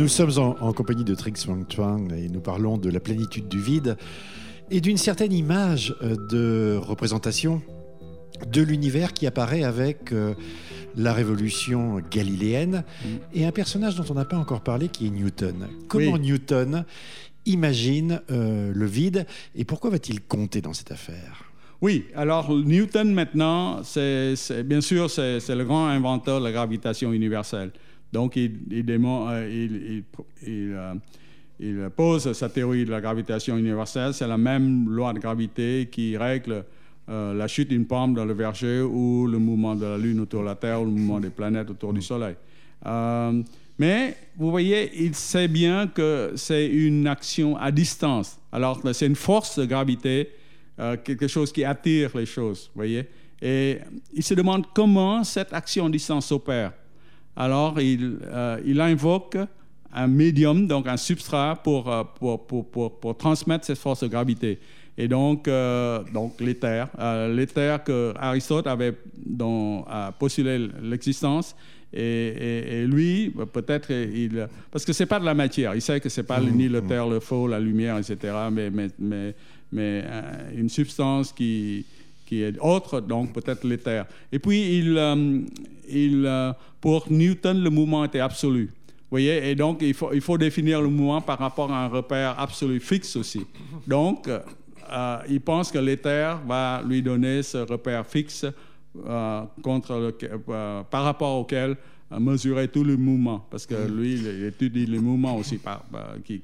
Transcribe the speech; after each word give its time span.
Nous 0.00 0.08
sommes 0.08 0.38
en, 0.38 0.72
compagnie 0.72 1.04
de 1.04 1.14
Trix 1.14 1.34
Wang 1.46 1.66
Chuang 1.68 2.10
et 2.14 2.30
nous 2.30 2.40
parlons 2.40 2.78
de 2.78 2.88
la 2.88 3.00
plénitude 3.00 3.48
du 3.48 3.60
vide 3.60 3.98
et 4.70 4.80
d'une 4.80 4.96
certaine 4.96 5.30
image 5.30 5.94
euh, 6.00 6.16
de 6.30 6.78
représentation 6.82 7.60
de 8.50 8.62
l'univers 8.62 9.12
qui 9.12 9.26
apparaît 9.26 9.62
avec 9.62 10.12
euh, 10.12 10.32
la 10.96 11.12
révolution 11.12 12.00
galiléenne 12.10 12.82
mm. 13.04 13.08
et 13.34 13.44
un 13.44 13.52
personnage 13.52 13.94
dont 13.96 14.06
on 14.08 14.14
n'a 14.14 14.24
pas 14.24 14.38
encore 14.38 14.62
parlé 14.62 14.88
qui 14.88 15.06
est 15.06 15.10
Newton. 15.10 15.68
Comment 15.86 16.16
Newton 16.16 16.86
imagine 17.44 18.22
euh, 18.30 18.72
le 18.74 18.86
vide 18.86 19.26
et 19.54 19.66
pourquoi 19.66 19.90
va-t-il 19.90 20.22
compter 20.22 20.62
dans 20.62 20.72
cette 20.72 20.92
affaire? 20.92 21.44
Oui, 21.82 22.06
alors 22.14 22.50
Newton 22.50 23.12
maintenant, 23.12 23.82
c'est, 23.82 24.34
bien 24.64 24.80
sûr, 24.80 25.10
c'est, 25.10 25.40
le 25.46 25.64
grand 25.64 25.88
inventeur 25.88 26.40
de 26.40 26.44
la 26.44 26.52
gravitation 26.52 27.12
universelle. 27.12 27.70
Donc 28.12 28.36
il, 28.36 28.58
il, 28.70 30.04
il 31.60 31.90
pose 31.94 32.32
sa 32.32 32.48
théorie 32.48 32.84
de 32.84 32.90
la 32.90 33.00
gravitation 33.00 33.56
universelle. 33.56 34.14
C'est 34.14 34.26
la 34.26 34.38
même 34.38 34.88
loi 34.88 35.12
de 35.12 35.18
gravité 35.18 35.88
qui 35.90 36.16
règle 36.16 36.64
euh, 37.08 37.34
la 37.34 37.48
chute 37.48 37.68
d'une 37.68 37.86
pomme 37.86 38.14
dans 38.14 38.24
le 38.24 38.34
verger 38.34 38.80
ou 38.82 39.26
le 39.26 39.38
mouvement 39.38 39.74
de 39.74 39.84
la 39.84 39.98
Lune 39.98 40.20
autour 40.20 40.40
de 40.42 40.46
la 40.46 40.54
Terre 40.54 40.80
ou 40.80 40.84
le 40.84 40.90
mouvement 40.92 41.18
des 41.18 41.30
planètes 41.30 41.68
autour 41.68 41.92
du 41.92 42.02
Soleil. 42.02 42.36
Euh, 42.86 43.42
mais 43.78 44.16
vous 44.36 44.50
voyez, 44.50 44.90
il 45.04 45.14
sait 45.14 45.48
bien 45.48 45.86
que 45.86 46.32
c'est 46.36 46.66
une 46.66 47.06
action 47.06 47.56
à 47.56 47.70
distance. 47.72 48.38
Alors, 48.52 48.80
c'est 48.92 49.06
une 49.06 49.16
force 49.16 49.58
de 49.58 49.64
gravité, 49.64 50.28
euh, 50.78 50.96
quelque 51.02 51.26
chose 51.26 51.50
qui 51.50 51.64
attire 51.64 52.16
les 52.16 52.26
choses, 52.26 52.70
vous 52.74 52.78
voyez. 52.78 53.06
Et 53.42 53.78
il 54.12 54.22
se 54.22 54.34
demande 54.34 54.66
comment 54.74 55.24
cette 55.24 55.52
action 55.52 55.86
à 55.86 55.90
distance 55.90 56.30
opère. 56.30 56.72
Alors, 57.36 57.80
il, 57.80 58.18
il 58.66 58.80
invoque 58.80 59.36
un 59.92 60.06
médium, 60.06 60.66
donc 60.66 60.86
un 60.86 60.96
substrat 60.96 61.56
pour, 61.62 61.90
pour, 62.18 62.46
pour, 62.46 63.00
pour 63.00 63.16
transmettre 63.16 63.64
cette 63.64 63.78
force 63.78 64.02
de 64.02 64.08
gravité 64.08 64.58
et 65.00 65.08
donc, 65.08 65.48
euh, 65.48 66.02
donc 66.12 66.38
l'éther, 66.40 66.86
euh, 66.98 67.34
l'éther 67.34 67.82
que 67.82 68.12
Aristote 68.18 68.66
avait 68.66 68.94
a 69.86 70.12
postulé 70.18 70.68
l'existence. 70.82 71.56
Et, 71.92 72.84
lui, 72.86 73.34
peut-être, 73.52 73.90
il, 73.90 74.46
parce 74.70 74.84
que 74.84 74.92
c'est 74.92 75.06
pas 75.06 75.18
de 75.18 75.24
la 75.24 75.32
matière. 75.32 75.74
Il 75.74 75.80
sait 75.80 76.00
que 76.00 76.10
c'est 76.10 76.22
pas 76.22 76.38
mmh, 76.38 76.50
ni 76.50 76.68
le 76.68 76.82
mmh. 76.82 76.86
terre, 76.86 77.08
le 77.08 77.18
feu, 77.18 77.48
la 77.48 77.58
lumière, 77.58 77.96
etc. 77.96 78.34
Mais, 78.52 78.68
mais, 78.68 78.88
mais, 78.98 79.34
mais 79.72 80.04
euh, 80.04 80.50
une 80.54 80.68
substance 80.68 81.32
qui, 81.32 81.86
qui 82.30 82.44
est 82.44 82.56
autre, 82.60 83.00
donc 83.00 83.32
peut-être 83.32 83.64
l'éther. 83.64 84.06
Et 84.30 84.38
puis, 84.38 84.78
il, 84.78 84.88
il, 85.88 86.54
pour 86.80 87.10
Newton, 87.10 87.60
le 87.60 87.70
mouvement 87.70 88.04
était 88.04 88.20
absolu. 88.20 88.66
Vous 88.66 89.16
voyez, 89.16 89.50
et 89.50 89.56
donc 89.56 89.82
il 89.82 89.94
faut, 89.94 90.12
il 90.12 90.20
faut 90.20 90.38
définir 90.38 90.80
le 90.80 90.86
mouvement 90.88 91.20
par 91.20 91.40
rapport 91.40 91.72
à 91.72 91.84
un 91.86 91.88
repère 91.88 92.38
absolu 92.38 92.78
fixe 92.78 93.16
aussi. 93.16 93.44
Donc, 93.84 94.28
euh, 94.28 95.18
il 95.28 95.40
pense 95.40 95.72
que 95.72 95.78
l'éther 95.78 96.40
va 96.46 96.82
lui 96.86 97.02
donner 97.02 97.42
ce 97.42 97.58
repère 97.58 98.06
fixe 98.06 98.46
euh, 99.08 99.42
contre 99.60 100.14
euh, 100.22 100.82
par 100.88 101.02
rapport 101.02 101.40
auquel 101.40 101.76
mesurer 102.16 102.68
tout 102.68 102.84
le 102.84 102.96
mouvement, 102.96 103.44
parce 103.50 103.66
que 103.66 103.74
mm. 103.74 103.96
lui, 104.00 104.14
il 104.14 104.44
étudie 104.44 104.86
les 104.86 105.00
mouvements 105.00 105.36
aussi, 105.36 105.58
par, 105.58 105.84
qui, 106.24 106.42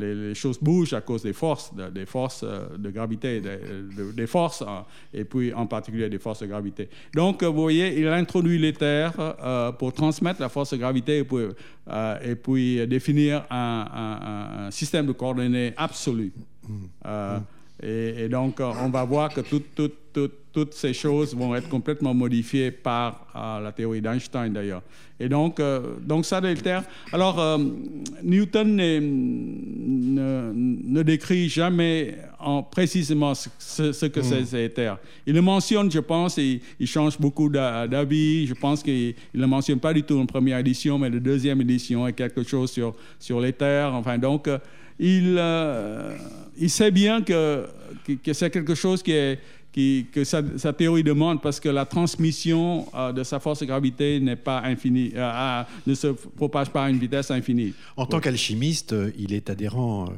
les, 0.00 0.34
choses 0.34 0.58
bougent 0.60 0.94
à 0.94 1.00
cause 1.00 1.22
des 1.22 1.32
forces, 1.32 1.72
des 1.92 2.06
forces 2.06 2.44
de 2.44 2.90
gravité, 2.90 3.40
des, 3.40 4.26
forces, 4.26 4.64
et 5.12 5.24
puis 5.24 5.52
en 5.52 5.66
particulier 5.66 6.08
des 6.08 6.18
forces 6.18 6.40
de 6.40 6.46
gravité. 6.46 6.88
Donc, 7.14 7.42
vous 7.42 7.60
voyez, 7.60 8.00
il 8.00 8.08
introduit 8.08 8.58
l'éther 8.58 9.12
pour 9.78 9.92
transmettre 9.92 10.40
la 10.40 10.48
force 10.48 10.72
de 10.72 10.78
gravité 10.78 11.18
et 11.18 11.24
puis, 11.24 11.46
et 12.24 12.34
puis 12.36 12.86
définir 12.86 13.44
un, 13.50 14.66
un, 14.66 14.70
système 14.70 15.06
de 15.06 15.12
coordonnées 15.12 15.74
absolu. 15.76 16.32
Euh, 17.06 17.38
et, 17.82 18.28
donc, 18.28 18.60
euh, 18.60 18.72
on 18.82 18.90
va 18.90 19.04
voir 19.04 19.32
que 19.32 19.40
toutes 20.52 20.74
ces 20.74 20.92
choses 20.92 21.34
vont 21.34 21.54
être 21.54 21.68
complètement 21.68 22.14
modifiées 22.14 22.70
par 22.70 23.26
euh, 23.34 23.60
la 23.60 23.72
théorie 23.72 24.00
d'Einstein, 24.00 24.52
d'ailleurs. 24.52 24.82
Et 25.18 25.28
donc, 25.28 25.60
donc 26.00 26.24
ça. 26.24 26.40
Alors, 27.12 27.60
Newton 28.22 28.74
ne, 28.74 30.50
ne, 30.54 31.02
décrit 31.02 31.46
jamais 31.50 32.16
en, 32.38 32.62
précisément 32.62 33.34
ce, 33.34 33.50
que 34.06 34.22
c'est 34.22 34.46
c'est 34.46 34.56
l'éther. 34.56 34.98
Il 35.26 35.34
le 35.34 35.42
mentionne, 35.42 35.90
je 35.90 35.98
pense, 35.98 36.38
et 36.38 36.62
il 36.78 36.86
change 36.86 37.18
beaucoup 37.20 37.50
d'avis. 37.50 38.46
Je 38.46 38.54
pense 38.54 38.82
qu'il 38.82 39.14
ne 39.34 39.40
le 39.42 39.46
mentionne 39.46 39.78
pas 39.78 39.92
du 39.92 40.04
tout 40.04 40.18
en 40.18 40.24
première 40.24 40.56
édition, 40.56 40.98
mais 40.98 41.10
la 41.10 41.20
deuxième 41.20 41.60
édition 41.60 42.08
est 42.08 42.14
quelque 42.14 42.42
chose 42.42 42.70
sur, 42.70 42.94
sur 43.18 43.42
l'éther. 43.42 43.92
Enfin, 43.92 44.16
donc 44.16 44.48
il, 45.00 45.36
euh, 45.38 46.14
il 46.58 46.68
sait 46.68 46.90
bien 46.90 47.22
que, 47.22 47.66
que, 48.22 48.32
c'est 48.34 48.50
quelque 48.50 48.74
chose 48.74 49.02
qui 49.02 49.12
est, 49.12 49.38
que 49.72 50.24
sa, 50.24 50.42
sa, 50.56 50.72
théorie 50.72 51.04
demande 51.04 51.40
parce 51.40 51.60
que 51.60 51.68
la 51.68 51.84
transmission 51.84 52.86
euh, 52.94 53.12
de 53.12 53.22
sa 53.22 53.38
force 53.38 53.60
de 53.60 53.66
gravité 53.66 54.18
n'est 54.18 54.36
pas 54.36 54.60
infinie, 54.62 55.12
euh, 55.14 55.62
ne 55.86 55.94
se 55.94 56.08
propage 56.08 56.70
pas 56.70 56.86
à 56.86 56.90
une 56.90 56.98
vitesse 56.98 57.30
infinie. 57.30 57.74
En 57.96 58.06
tant 58.06 58.20
qu'alchimiste, 58.20 58.92
euh, 58.92 59.12
il 59.16 59.32
est 59.32 59.48
adhérent 59.48 60.08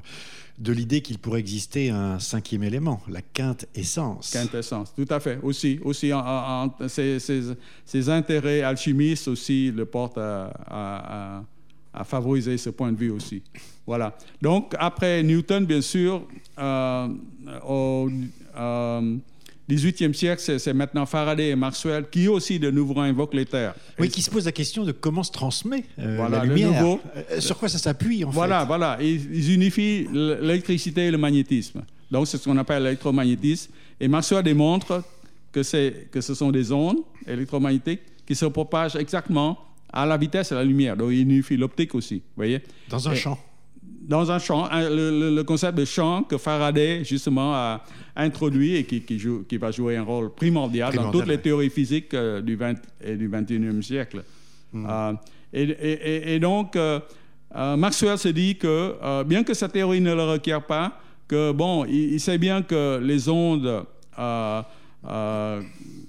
de 0.59 0.73
l'idée 0.73 1.03
qu'il 1.03 1.19
pourrait 1.19 1.41
exister 1.41 1.91
un 1.91 2.19
cinquième 2.19 2.63
élément, 2.63 3.03
la 3.09 3.21
quinte 3.21 3.67
essence. 3.75 4.31
Quinte 4.31 4.55
essence, 4.55 4.95
tout 4.95 5.07
à 5.11 5.21
fait. 5.21 5.39
Aussi, 5.43 5.81
aussi 5.83 6.13
en, 6.13 6.73
ses, 6.89 8.09
intérêts 8.09 8.63
alchimistes 8.63 9.29
aussi 9.29 9.71
le 9.71 9.85
portent 9.85 10.19
à, 10.19 11.43
favoriser 12.05 12.57
ce 12.57 12.71
point 12.71 12.91
de 12.93 12.97
vue 12.97 13.11
aussi. 13.11 13.43
Voilà. 13.87 14.17
Donc, 14.41 14.75
après 14.79 15.23
Newton, 15.23 15.67
bien 15.67 15.83
sûr, 15.83 16.23
au, 17.69 18.09
18e 19.69 20.13
siècle, 20.13 20.43
c'est 20.59 20.73
maintenant 20.75 21.07
Faraday 21.07 21.51
et 21.51 21.57
Maxwell 21.57 22.07
qui 22.11 22.29
aussi 22.29 22.59
de 22.59 22.71
nouveau 22.71 22.99
invoquent 23.01 23.35
les 23.35 23.47
terres. 23.47 23.75
Oui, 23.99 24.09
qui 24.09 24.23
se 24.23 24.31
pose 24.31 24.45
la 24.45 24.53
question 24.53 24.85
de 24.85 24.93
comment 24.93 25.23
se 25.23 25.31
transmet 25.31 25.85
euh, 25.99 26.29
la 26.29 26.45
lumière, 26.45 26.83
nouveau, 26.83 27.01
euh, 27.17 27.41
sur 27.41 27.59
quoi 27.59 27.69
ça 27.69 27.79
s'appuie 27.79 28.25
en 28.25 28.31
fait. 28.31 28.35
Voilà, 28.35 28.65
voilà, 28.65 28.99
ils, 29.01 29.53
unifient 29.53 30.09
l'électricité 30.13 31.07
et 31.07 31.11
le 31.11 31.19
magnétisme. 31.19 31.83
Donc 32.11 32.27
c'est 32.27 32.39
ce 32.39 32.45
qu'on 32.45 32.57
appelle 32.59 32.83
l'électromagnétisme. 32.83 33.73
Et 34.01 34.09
Maxwell 34.09 34.43
démontre 34.43 35.03
que, 35.53 35.61
que 36.09 36.21
ce 36.21 36.35
sont 36.35 36.51
des 36.51 36.73
ondes 36.73 36.99
électromagnétiques 37.27 38.03
qui 38.27 38.35
se 38.35 38.47
propagent 38.47 38.97
exactement 38.97 39.59
à 39.93 40.07
la 40.07 40.17
vitesse 40.17 40.51
de 40.51 40.57
la 40.57 40.65
lumière. 40.65 40.97
Donc 40.97 41.11
il 41.13 41.21
unifie 41.21 41.57
l'optique 41.57 41.95
aussi, 41.95 42.17
vous 42.17 42.23
voyez. 42.37 42.61
Dans 42.89 43.09
un 43.09 43.15
champ. 43.15 43.39
Dans 44.09 44.31
un 44.31 44.39
champ. 44.39 44.69
Le, 44.73 45.43
concept 45.43 45.79
de 45.79 45.85
champ 45.85 46.23
que 46.25 46.37
Faraday, 46.37 47.05
justement, 47.05 47.55
a 47.55 47.85
introduit 48.17 48.77
et 48.77 48.85
qui, 48.85 49.19
joue, 49.19 49.45
qui 49.49 49.57
va 49.57 49.71
jouer 49.71 49.97
un 49.97 50.03
rôle 50.03 50.35
primordial, 50.35 50.95
dans 50.95 51.11
toutes 51.11 51.27
les 51.27 51.39
théories 51.39 51.71
physiques 51.71 52.13
euh, 52.15 52.41
du 52.41 52.57
20 52.57 52.75
et 53.05 53.17
du 53.17 53.29
21e 53.29 53.81
siècle. 53.83 54.23
Hmm. 54.73 54.87
Euh, 54.89 55.13
et, 55.53 56.39
donc, 56.41 56.77
euh, 56.77 57.01
Maxwell 57.55 58.19
se 58.19 58.29
dit 58.29 58.57
que, 58.57 59.23
bien 59.25 59.45
que 59.45 59.55
sa 59.55 59.69
théorie 59.69 60.01
ne 60.01 60.15
le 60.15 60.25
requiert 60.25 60.65
pas, 60.65 60.99
que, 61.29 61.53
bon, 61.53 61.85
il, 61.85 62.15
il 62.15 62.21
sait 62.21 62.39
bien 62.39 62.63
que 62.63 62.99
les 63.03 63.29
ondes 63.29 63.85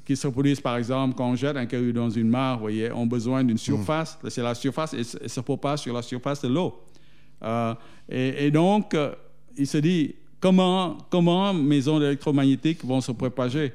qui 0.06 0.16
se 0.16 0.28
produisent, 0.28 0.62
par 0.62 0.78
exemple, 0.78 1.16
quand 1.16 1.30
on 1.30 1.36
jette 1.36 1.58
un 1.58 1.66
caillou 1.66 1.92
dans 1.92 2.10
une 2.10 2.30
mare, 2.30 2.60
voyez, 2.60 2.92
ont 2.92 3.06
besoin 3.06 3.44
d'une 3.44 3.58
surface. 3.58 4.18
Mm. 4.24 4.30
C'est 4.30 4.44
la 4.44 4.56
surface 4.56 4.94
et 4.94 5.04
se 5.04 5.40
propage 5.40 5.80
sur 5.80 5.94
la 5.94 6.02
surface 6.02 6.42
de 6.42 6.48
l'eau. 6.50 6.82
Euh, 7.44 7.74
et, 8.10 8.52
donc, 8.52 8.94
euh, 8.94 9.14
il 9.58 9.68
se 9.68 9.78
dit, 9.78 10.16
comment, 10.40 10.98
comment 11.10 11.54
mes 11.54 11.88
ondes 11.88 12.04
électromagnétiques 12.04 12.84
vont 12.86 13.02
se 13.02 13.12
propager? 13.12 13.74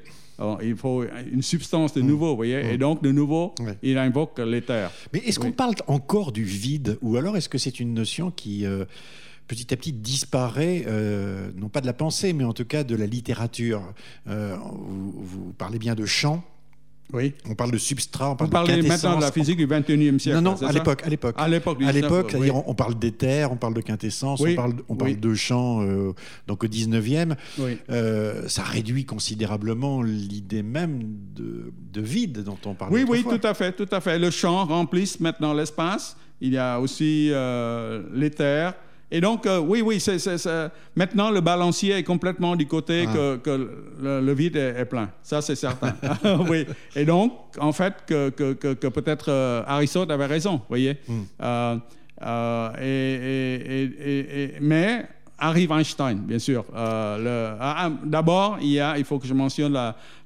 Il 0.61 0.75
faut 0.75 1.03
une 1.31 1.41
substance 1.41 1.93
de 1.93 2.01
mm. 2.01 2.07
nouveau, 2.07 2.29
vous 2.29 2.35
voyez, 2.37 2.71
et 2.71 2.75
mm. 2.75 2.77
donc 2.77 3.03
de 3.03 3.11
nouveau, 3.11 3.53
il 3.83 3.97
invoque 3.97 4.39
l'éther. 4.39 4.89
Mais 5.13 5.19
est-ce 5.19 5.39
qu'on 5.39 5.51
parle 5.51 5.75
encore 5.87 6.31
du 6.31 6.43
vide, 6.43 6.97
ou 7.01 7.17
alors 7.17 7.35
est-ce 7.35 7.49
que 7.49 7.57
c'est 7.57 7.79
une 7.79 7.93
notion 7.93 8.31
qui 8.31 8.65
euh, 8.65 8.85
petit 9.47 9.73
à 9.73 9.77
petit 9.77 9.91
disparaît, 9.91 10.85
euh, 10.87 11.51
non 11.57 11.67
pas 11.69 11.81
de 11.81 11.87
la 11.87 11.93
pensée, 11.93 12.33
mais 12.33 12.45
en 12.45 12.53
tout 12.53 12.65
cas 12.65 12.83
de 12.83 12.95
la 12.95 13.05
littérature? 13.05 13.81
Euh, 14.27 14.55
vous, 14.61 15.53
parlez 15.57 15.79
bien 15.79 15.95
de 15.95 16.05
chant. 16.05 16.43
Oui. 17.13 17.33
On 17.49 17.55
parle 17.55 17.71
de 17.71 17.77
substrat, 17.77 18.31
on 18.31 18.35
parle 18.35 18.49
vous 18.49 18.51
parlez 18.51 18.81
maintenant 18.83 19.17
de 19.17 19.21
la 19.21 19.31
physique 19.31 19.57
du 19.57 19.65
21e 19.65 20.19
siècle. 20.19 20.39
Non, 20.39 20.55
non, 20.59 20.67
à 20.67 20.71
l'époque, 20.71 21.01
à 21.03 21.09
l'époque. 21.09 21.35
À 21.37 21.47
l'époque, 21.47 21.81
à 21.81 21.91
l'époque, 21.91 22.35
on, 22.67 22.75
parle 22.75 22.97
d'éther, 22.97 23.51
on 23.51 23.55
parle 23.55 23.73
de 23.73 23.81
quintessence, 23.81 24.41
on 24.41 24.55
parle, 24.55 24.73
on 24.87 24.95
parle 24.95 25.19
de 25.19 25.33
chant. 25.33 25.81
Euh, 25.81 26.13
donc 26.47 26.63
au 26.63 26.67
19e, 26.67 27.35
ça 28.47 28.63
réduit 28.63 29.05
considérablement 29.05 30.01
l'idée 30.03 30.63
même 30.63 31.01
de, 31.35 31.71
de, 31.91 32.01
vide 32.01 32.43
dont 32.43 32.57
on 32.65 32.73
parle. 32.73 32.93
Oui, 32.93 33.05
oui, 33.07 33.23
tout 33.23 33.45
à 33.45 33.53
fait, 33.53 33.71
tout 33.71 33.89
à 33.91 34.01
fait. 34.01 34.19
Le 34.19 34.29
chant 34.29 34.65
remplisse 34.65 35.19
maintenant 35.19 35.53
l'espace. 35.53 36.15
Il 36.41 36.53
y 36.53 36.57
a 36.57 36.79
aussi 36.79 37.31
l'éther. 38.13 38.73
Et 39.11 39.21
donc, 39.21 39.47
euh, 39.47 39.59
oui, 39.59 39.81
oui, 39.81 39.99
c'est, 39.99 40.17
maintenant 40.95 41.31
le 41.31 41.41
balancier 41.41 41.95
est 41.95 42.03
complètement 42.03 42.55
du 42.55 42.67
côté 42.67 43.05
ah. 43.07 43.37
que, 43.43 43.69
le, 44.01 44.33
vide 44.33 44.55
est, 44.55 44.85
plein. 44.85 45.09
Ça, 45.23 45.41
c'est 45.41 45.55
certain. 45.55 45.95
oui. 46.49 46.65
Et 46.95 47.05
donc, 47.05 47.33
en 47.59 47.71
fait, 47.71 47.93
que, 48.05 48.29
que, 48.29 48.87
peut-être 48.87 49.29
euh, 49.29 49.63
Aristote 49.65 50.11
avait 50.11 50.27
raison, 50.27 50.57
vous 50.57 50.65
voyez. 50.69 50.97
Hmm. 51.07 51.23
Euh, 51.41 52.71
et, 52.81 54.55
mais 54.61 55.07
arrive 55.39 55.71
Einstein, 55.71 56.19
bien 56.19 56.39
sûr. 56.39 56.65
Ah, 56.75 57.17
ah, 57.59 57.89
d'abord, 58.03 58.59
il, 58.61 58.83
il 58.97 59.05
faut 59.05 59.17
que 59.17 59.27
je 59.27 59.33
mentionne 59.33 59.75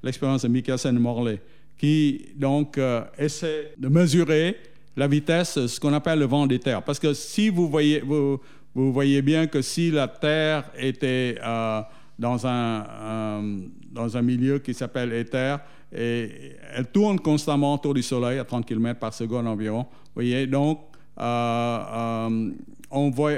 l'expérience 0.02 0.42
de 0.42 0.50
Michelson-Morley, 0.50 1.40
qui 1.78 2.26
donc 2.36 2.78
essaie 3.18 3.74
de 3.78 3.88
mesurer 3.88 4.58
la 4.96 5.08
vitesse, 5.08 5.68
ce 5.68 5.80
qu'on 5.80 5.94
appelle 5.94 6.20
le 6.20 6.26
vent 6.26 6.46
des 6.48 6.60
terres. 6.60 6.84
Parce 6.84 7.00
que 7.00 7.14
si 7.14 7.50
vous 7.50 7.70
voyez, 7.70 8.00
vous, 8.02 8.40
vous 8.76 8.92
voyez 8.92 9.22
bien 9.22 9.48
que 9.48 9.62
si 9.62 9.92
la 9.92 10.08
Terre 10.08 10.66
était 10.78 11.36
euh, 11.44 11.82
dans, 12.18 12.46
un, 12.48 13.44
dans 13.92 14.18
un 14.18 14.22
milieu 14.22 14.60
qui 14.60 14.74
s'appelle 14.74 15.14
éther, 15.14 15.60
et 15.96 16.56
elle 16.76 16.88
tourne 16.88 17.20
constamment 17.20 17.76
autour 17.76 17.94
du 17.94 18.02
Soleil 18.02 18.40
à 18.40 18.46
30 18.46 18.66
km 18.66 19.00
par 19.00 19.14
seconde 19.14 19.48
environ, 19.48 19.84
vous 19.84 20.12
voyez, 20.16 20.48
donc 20.48 20.80
euh, 21.20 21.24
euh, 21.24 22.52
on, 22.90 23.10
voit, 23.12 23.34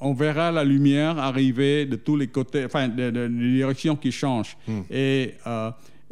on 0.00 0.12
verra 0.12 0.50
la 0.50 0.64
lumière 0.64 1.16
arriver 1.18 1.86
de 1.86 1.94
tous 1.94 2.16
les 2.16 2.26
côtés, 2.26 2.64
enfin, 2.64 2.88
de, 2.88 3.10
de, 3.10 3.28
directions 3.28 3.94
qui 3.94 4.10
changent. 4.10 4.56
Hmm. 4.66 4.80
Et, 4.90 5.34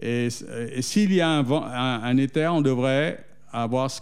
et, 0.01 0.29
s'il 0.81 1.13
y 1.13 1.21
a 1.21 1.29
un, 1.29 1.43
vent, 1.43 1.65
un, 1.65 2.17
éther, 2.17 2.55
on 2.55 2.63
devrait 2.63 3.25
avoir 3.53 3.91
ce 3.91 4.01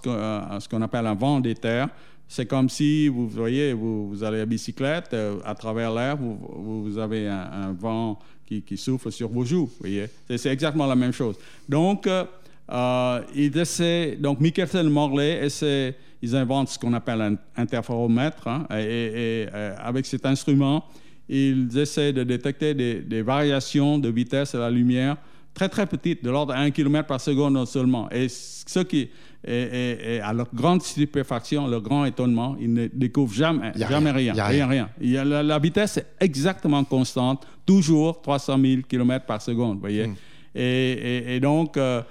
qu'on 0.68 0.82
appelle 0.82 1.06
un 1.06 1.14
vent 1.14 1.40
d'éther, 1.40 1.88
c'est 2.28 2.46
comme 2.46 2.68
si, 2.68 3.08
vous 3.08 3.28
voyez, 3.28 3.72
vous, 3.72 4.08
vous 4.08 4.24
allez 4.24 4.40
à 4.40 4.46
bicyclette, 4.46 5.14
euh, 5.14 5.38
à 5.44 5.54
travers 5.54 5.92
l'air, 5.92 6.16
vous, 6.16 6.36
vous, 6.82 6.98
avez 6.98 7.28
un, 7.28 7.72
vent 7.72 8.18
qui, 8.44 8.62
qui, 8.62 8.76
souffle 8.76 9.12
sur 9.12 9.28
vos 9.28 9.44
joues. 9.44 9.70
Voyez, 9.80 10.06
c'est 10.36 10.50
exactement 10.50 10.86
la 10.86 10.96
même 10.96 11.12
chose. 11.12 11.36
Donc, 11.68 12.06
euh, 12.06 12.24
euh 12.70 13.20
ils 13.34 13.56
essaient, 13.56 14.16
donc 14.16 14.40
Michelson 14.40 14.84
Morley 14.84 15.44
essaie, 15.44 15.94
ils 16.20 16.34
inventent 16.34 16.68
ce 16.68 16.78
qu'on 16.78 16.94
appelle 16.94 17.20
un 17.20 17.36
interféromètre, 17.56 18.48
hein, 18.48 18.66
et, 18.72 19.46
euh, 19.54 19.76
avec 19.78 20.04
cet 20.04 20.26
instrument, 20.26 20.84
ils 21.28 21.76
essaient 21.78 22.12
de 22.12 22.24
détecter 22.24 22.74
des, 22.74 23.00
des, 23.00 23.22
variations 23.22 23.98
de 23.98 24.08
vitesse 24.08 24.52
de 24.52 24.58
la 24.58 24.70
lumière 24.70 25.16
très 25.56 25.68
très 25.68 25.86
petites, 25.86 26.22
de 26.22 26.30
l'ordre 26.30 26.52
de 26.54 26.58
1 26.58 26.70
km 26.70 27.08
par 27.08 27.20
seconde 27.20 27.66
seulement. 27.66 28.08
Et 28.10 28.28
ce 28.28 28.80
qui 28.80 29.10
à 29.48 30.32
leur 30.32 30.48
grande 30.52 30.82
stupéfaction, 30.82 31.66
leur 31.68 31.80
grand 31.80 32.04
étonnement, 32.04 32.56
ils 32.60 32.72
ne 32.72 32.88
découvrent 32.92 33.34
jamais, 33.34 33.72
jamais 33.76 34.10
rien. 34.10 34.32
rien. 34.34 34.66
rien, 34.66 34.88
rien. 35.00 35.24
la, 35.24 35.58
vitesse 35.58 35.98
est 35.98 36.06
exactement 36.20 36.82
constante, 36.84 37.46
toujours 37.64 38.20
300 38.20 38.58
000 38.60 38.82
km 38.88 39.24
par 39.24 39.40
seconde, 39.40 39.78
voyez. 39.78 40.08
Hmm. 40.08 40.14
Et, 40.56 41.38
donc, 41.40 41.76
euh, 41.76 42.02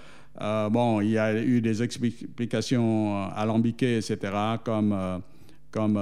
euh, 0.42 0.70
bon, 0.70 1.02
il 1.02 1.12
y 1.12 1.18
a 1.18 1.34
eu 1.34 1.62
des 1.62 1.82
explications 1.82 3.16
euh, 3.16 3.28
alambiquées, 3.36 3.98
etc., 3.98 4.18
comme, 4.64 5.22
comme 5.76 6.00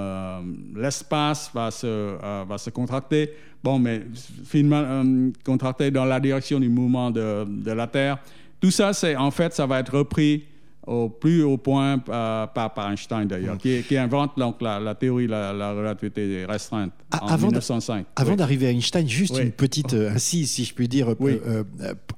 l'espace 0.76 1.50
va 1.52 1.70
se, 1.70 2.16
va 2.46 2.56
se 2.58 2.70
contracter. 2.70 3.30
Bon, 3.62 3.78
mais 3.78 4.02
finalement, 4.44 5.32
contracter 5.44 5.90
dans 5.90 6.04
la 6.04 6.20
direction 6.20 6.60
du 6.60 6.68
mouvement 6.68 7.10
de, 7.10 7.44
de 7.44 7.72
la 7.72 7.86
Terre. 7.86 8.18
Tout 8.60 8.70
ça, 8.70 8.92
c'est 8.92 9.16
en 9.16 9.30
fait, 9.30 9.52
ça 9.52 9.66
va 9.66 9.80
être 9.80 9.98
repris 9.98 10.44
au 10.86 11.08
plus 11.08 11.42
haut 11.42 11.56
point 11.56 12.00
euh, 12.08 12.46
par, 12.46 12.90
Einstein 12.90 13.26
d'ailleurs, 13.26 13.58
qui, 13.58 13.96
invente 13.96 14.32
donc 14.38 14.60
la, 14.60 14.94
théorie 14.94 15.26
de 15.26 15.30
la, 15.30 15.72
relativité 15.72 16.44
restreinte 16.46 16.92
ah, 17.10 17.24
en 17.24 17.28
avant 17.28 17.46
1905. 17.48 18.06
avant 18.16 18.36
d'arriver 18.36 18.66
à 18.66 18.70
Einstein, 18.70 19.08
juste 19.08 19.38
une 19.38 19.52
petite 19.52 19.94
euh, 19.94 20.14
incise, 20.14 20.50
si 20.50 20.64
je 20.64 20.74
puis 20.74 20.88
dire, 20.88 21.14
euh, 21.20 21.64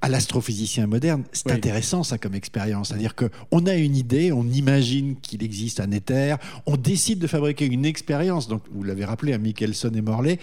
à 0.00 0.08
l'astrophysicien 0.08 0.86
moderne, 0.86 1.24
c'est 1.32 1.50
intéressant 1.50 2.02
ça 2.02 2.18
comme 2.18 2.34
expérience. 2.34 2.88
C'est-à-dire 2.88 3.14
qu'on 3.14 3.66
a 3.66 3.74
une 3.74 3.96
idée, 3.96 4.32
on 4.32 4.44
imagine 4.44 5.16
qu'il 5.16 5.42
existe 5.42 5.80
un 5.80 5.90
éther, 5.90 6.38
on 6.66 6.76
décide 6.76 7.18
de 7.18 7.26
fabriquer 7.26 7.66
une 7.66 7.84
expérience, 7.84 8.48
donc 8.48 8.62
vous 8.72 8.82
l'avez 8.82 9.04
rappelé 9.04 9.32
à 9.32 9.38
Michelson 9.38 9.92
et 9.94 10.00
Morley, 10.00 10.38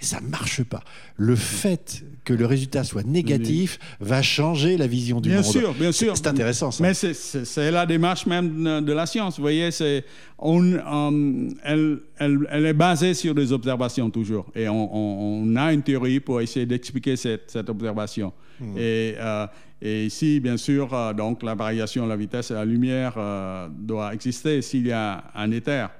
ça 0.00 0.20
ne 0.20 0.28
marche 0.28 0.62
pas. 0.62 0.82
Le 1.16 1.36
fait 1.36 2.04
que 2.24 2.32
le 2.32 2.46
résultat 2.46 2.84
soit 2.84 3.06
négatif 3.06 3.78
va 4.00 4.22
changer 4.22 4.76
la 4.76 4.86
vision 4.86 5.20
du 5.20 5.30
bien 5.30 5.42
monde. 5.42 5.52
Bien 5.52 5.60
sûr, 5.60 5.74
bien 5.74 5.92
sûr. 5.92 6.16
C'est 6.16 6.26
intéressant 6.26 6.70
ça. 6.70 6.82
Mais 6.82 6.94
c'est 6.94 7.67
la 7.70 7.86
démarche 7.86 8.26
même 8.26 8.82
de 8.84 8.92
la 8.92 9.06
science. 9.06 9.36
Vous 9.36 9.42
voyez, 9.42 9.70
c'est, 9.70 10.04
on, 10.38 11.48
elle, 11.64 11.98
elle, 12.18 12.66
est 12.66 12.72
basée 12.72 13.14
sur 13.14 13.34
des 13.34 13.52
observations 13.52 14.10
toujours. 14.10 14.46
Et 14.54 14.68
on, 14.68 15.56
a 15.56 15.72
une 15.72 15.82
théorie 15.82 16.20
pour 16.20 16.40
essayer 16.40 16.66
d'expliquer 16.66 17.16
cette, 17.16 17.50
cette, 17.50 17.68
observation. 17.68 18.32
Hmm. 18.60 18.76
Et, 18.76 19.14
euh, 19.18 19.46
et, 19.80 20.06
ici, 20.06 20.40
bien 20.40 20.56
sûr, 20.56 20.92
euh, 20.92 21.12
donc 21.12 21.42
la 21.42 21.54
variation 21.54 22.04
de 22.04 22.08
la 22.08 22.16
vitesse 22.16 22.50
de 22.50 22.56
la 22.56 22.64
lumière 22.64 23.14
euh, 23.16 23.68
doit 23.70 24.14
exister 24.14 24.62
s'il 24.62 24.86
y 24.86 24.92
a 24.92 25.24
un 25.34 25.50
éther. 25.50 25.90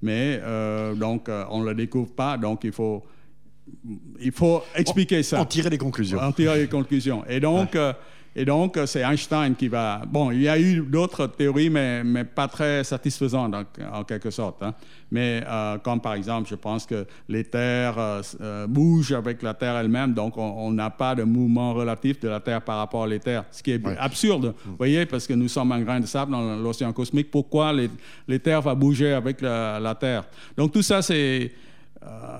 Mais 0.00 0.40
donc, 0.94 1.28
on 1.50 1.60
ne 1.62 1.70
le 1.70 1.74
découvre 1.74 2.12
pas, 2.12 2.38
donc 2.38 2.62
il 2.62 2.70
faut 2.70 3.04
il 4.20 4.30
faut 4.30 4.62
expliquer 4.76 5.24
ça. 5.24 5.40
En 5.40 5.44
tirer 5.44 5.70
des 5.70 5.76
conclusions. 5.76 6.20
En 6.20 6.30
tirer 6.30 6.60
des 6.60 6.68
conclusions. 6.68 7.24
Et 7.28 7.40
donc, 7.40 7.76
et 8.36 8.44
donc, 8.44 8.76
euh, 8.76 8.86
c'est 8.86 9.00
Einstein 9.00 9.54
qui 9.54 9.68
va... 9.68 10.02
Bon, 10.06 10.30
il 10.30 10.42
y 10.42 10.48
a 10.48 10.58
eu 10.58 10.80
d'autres 10.80 11.26
théories, 11.26 11.70
mais, 11.70 12.04
mais 12.04 12.24
pas 12.24 12.46
très 12.46 12.84
satisfaisantes 12.84 13.54
en, 13.92 14.04
quelque 14.04 14.30
sorte. 14.30 14.62
Hein. 14.62 14.74
Mais 15.10 15.42
euh, 15.46 15.78
comme 15.78 16.00
par 16.00 16.14
exemple, 16.14 16.48
je 16.48 16.54
pense 16.54 16.86
que 16.86 17.06
les 17.28 17.44
terres 17.44 17.96
euh, 17.98 18.66
bougent 18.66 19.12
avec 19.12 19.42
la 19.42 19.54
Terre 19.54 19.76
elle-même, 19.76 20.14
donc 20.14 20.36
on 20.36 20.70
n'a 20.70 20.90
pas 20.90 21.14
de 21.14 21.24
mouvement 21.24 21.72
relatif 21.74 22.20
de 22.20 22.28
la 22.28 22.40
Terre 22.40 22.62
par 22.62 22.78
rapport 22.78 23.04
à 23.04 23.06
les 23.06 23.18
terres, 23.18 23.44
ce 23.50 23.62
qui 23.62 23.72
est 23.72 23.80
absurde, 23.98 24.54
vous 24.64 24.76
voyez, 24.76 25.06
parce 25.06 25.26
que 25.26 25.32
nous 25.32 25.48
sommes 25.48 25.72
un 25.72 25.80
grain 25.80 26.00
de 26.00 26.06
sable 26.06 26.32
dans 26.32 26.56
l'océan 26.56 26.92
cosmique. 26.92 27.30
Pourquoi 27.30 27.72
les, 27.72 27.90
les 28.26 28.38
terres 28.38 28.62
vont 28.62 28.74
bouger 28.74 29.14
avec 29.14 29.40
la, 29.40 29.80
la 29.80 29.94
Terre? 29.94 30.24
Donc 30.56 30.72
tout 30.72 30.82
ça, 30.82 31.02
c'est... 31.02 31.52
Euh, 32.04 32.37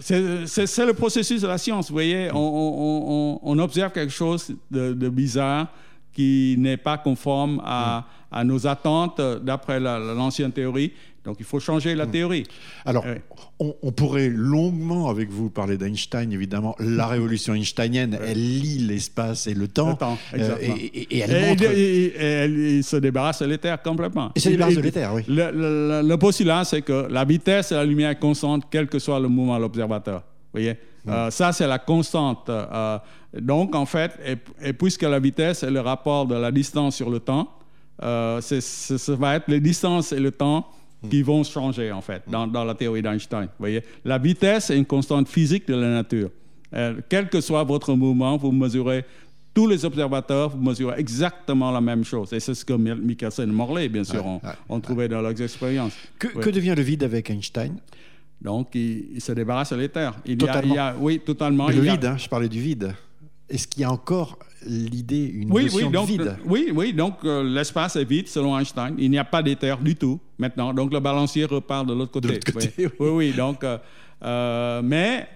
c'est 0.00 0.86
le 0.86 0.92
processus 0.92 1.42
de 1.42 1.46
la 1.46 1.58
science, 1.58 1.88
vous 1.88 1.94
voyez. 1.94 2.30
On, 2.32 3.58
observe 3.58 3.92
quelque 3.92 4.12
chose 4.12 4.54
de, 4.70 5.08
bizarre 5.08 5.68
qui 6.12 6.56
n'est 6.58 6.76
pas 6.76 6.98
conforme 6.98 7.62
à, 7.64 8.06
nos 8.44 8.66
attentes 8.66 9.20
d'après 9.42 9.80
l'ancienne 9.80 10.52
théorie. 10.52 10.92
Donc 11.24 11.36
il 11.38 11.44
faut 11.44 11.60
changer 11.60 11.94
la 11.94 12.06
hmm. 12.06 12.10
théorie. 12.10 12.46
Alors, 12.86 13.04
on, 13.58 13.92
pourrait 13.92 14.30
longuement 14.30 15.10
avec 15.10 15.28
vous 15.28 15.50
parler 15.50 15.76
d'Einstein, 15.76 16.32
évidemment. 16.32 16.74
La 16.78 17.06
révolution 17.06 17.54
einsteinienne, 17.54 18.18
elle 18.26 18.38
lie 18.38 18.78
l'espace 18.78 19.46
et 19.46 19.54
le 19.54 19.68
temps. 19.68 19.98
Euh, 20.34 20.56
et, 20.60 21.18
elle 21.18 21.48
montre... 21.48 21.64
Et, 21.64 22.14
elle 22.16 22.82
se 22.82 22.96
débarrasse 22.96 23.40
de 23.42 23.46
l'éther 23.46 23.82
complètement. 23.82 24.30
Et 24.34 24.40
se 24.40 24.48
débarrasse 24.48 24.76
de 24.76 24.80
l'éther, 24.80 25.12
oui. 25.12 25.22
Le, 25.28 26.02
le, 26.02 26.16
postulat, 26.16 26.64
c'est 26.64 26.82
que 26.82 27.06
la 27.10 27.24
vitesse 27.24 27.70
de 27.70 27.76
la 27.76 27.84
lumière 27.84 28.10
est 28.10 28.18
constante, 28.18 28.64
quel 28.70 28.86
que 28.86 28.98
soit 28.98 29.20
le 29.20 29.28
mouvement 29.28 29.56
de 29.56 29.62
l'observateur. 29.62 30.20
Vous 30.20 30.60
voyez? 30.60 30.78
Hmm. 31.04 31.10
euh, 31.10 31.30
Ça, 31.30 31.52
c'est 31.52 31.66
la 31.66 31.78
constante. 31.78 32.48
Euh, 32.48 32.98
donc, 33.38 33.74
en 33.74 33.84
fait, 33.84 34.12
et, 34.62 34.72
puisque 34.72 35.02
la 35.02 35.18
vitesse 35.18 35.64
est 35.64 35.70
le 35.70 35.80
rapport 35.80 36.26
de 36.26 36.34
la 36.34 36.50
distance 36.50 36.96
sur 36.96 37.10
le 37.10 37.20
temps, 37.20 37.50
ça 38.00 39.14
va 39.18 39.36
être 39.36 39.48
les 39.48 39.60
distances 39.60 40.12
et 40.12 40.20
le 40.20 40.30
temps 40.30 40.66
qui 41.08 41.22
vont 41.22 41.42
changer, 41.44 41.92
en 41.92 42.00
fait, 42.00 42.22
dans, 42.28 42.46
dans 42.46 42.64
la 42.64 42.74
théorie 42.74 43.02
d'Einstein. 43.02 43.48
voyez 43.58 43.82
La 44.04 44.18
vitesse 44.18 44.70
est 44.70 44.76
une 44.76 44.84
constante 44.84 45.28
physique 45.28 45.66
de 45.66 45.74
la 45.74 45.88
nature. 45.88 46.30
Euh, 46.74 47.00
quel 47.08 47.28
que 47.28 47.40
soit 47.40 47.64
votre 47.64 47.94
mouvement, 47.94 48.36
vous 48.36 48.52
mesurez 48.52 49.04
tous 49.52 49.66
les 49.66 49.84
observateurs, 49.84 50.50
vous 50.50 50.62
mesurez 50.62 51.00
exactement 51.00 51.70
la 51.70 51.80
même 51.80 52.04
chose. 52.04 52.32
Et 52.32 52.40
c'est 52.40 52.54
ce 52.54 52.64
que 52.64 52.74
Michelson 52.74 53.42
et 53.42 53.46
Morley, 53.46 53.88
bien 53.88 54.04
sûr, 54.04 54.24
ont, 54.68 54.80
trouvé 54.80 55.08
dans 55.08 55.20
leurs 55.20 55.40
expériences. 55.40 55.94
Que, 56.18 56.28
que, 56.28 56.50
devient 56.50 56.74
le 56.76 56.82
vide 56.82 57.02
avec 57.02 57.30
Einstein? 57.30 57.76
Donc, 58.40 58.74
il, 58.74 59.20
se 59.20 59.32
débarrasse 59.32 59.72
de 59.72 59.76
l'éther. 59.76 60.12
Il, 60.24 60.38
totalement. 60.38 60.74
Y 60.74 60.78
a, 60.78 60.94
oui, 60.98 61.20
totalement. 61.20 61.68
le 61.68 61.80
vide, 61.80 62.04
hein, 62.04 62.16
je 62.16 62.28
parlais 62.28 62.48
du 62.48 62.60
vide. 62.60 62.94
Est-ce 63.48 63.66
qu'il 63.66 63.82
y 63.82 63.84
a 63.84 63.90
encore 63.90 64.38
l'idée, 64.66 65.26
une 65.26 65.52
oui, 65.52 65.64
notion 65.64 65.86
oui, 65.86 65.92
donc, 65.92 66.06
de 66.06 66.12
vide. 66.12 66.20
Euh, 66.22 66.34
oui, 66.44 66.72
oui, 66.74 66.92
donc 66.92 67.14
euh, 67.24 67.42
l'espace 67.42 67.96
est 67.96 68.04
vide 68.04 68.28
selon 68.28 68.58
Einstein. 68.58 68.94
Il 68.98 69.10
n'y 69.10 69.18
a 69.18 69.24
pas 69.24 69.42
d'éther 69.42 69.78
du 69.78 69.96
tout 69.96 70.20
maintenant. 70.38 70.72
Donc 70.72 70.92
le 70.92 71.00
balancier 71.00 71.44
repart 71.44 71.86
de 71.86 71.94
l'autre 71.94 72.12
côté. 72.12 72.40
oui. 72.54 72.86
oui. 72.98 73.08
oui, 73.08 73.32
donc, 73.32 73.64
euh, 73.64 74.82
mais 74.82 75.28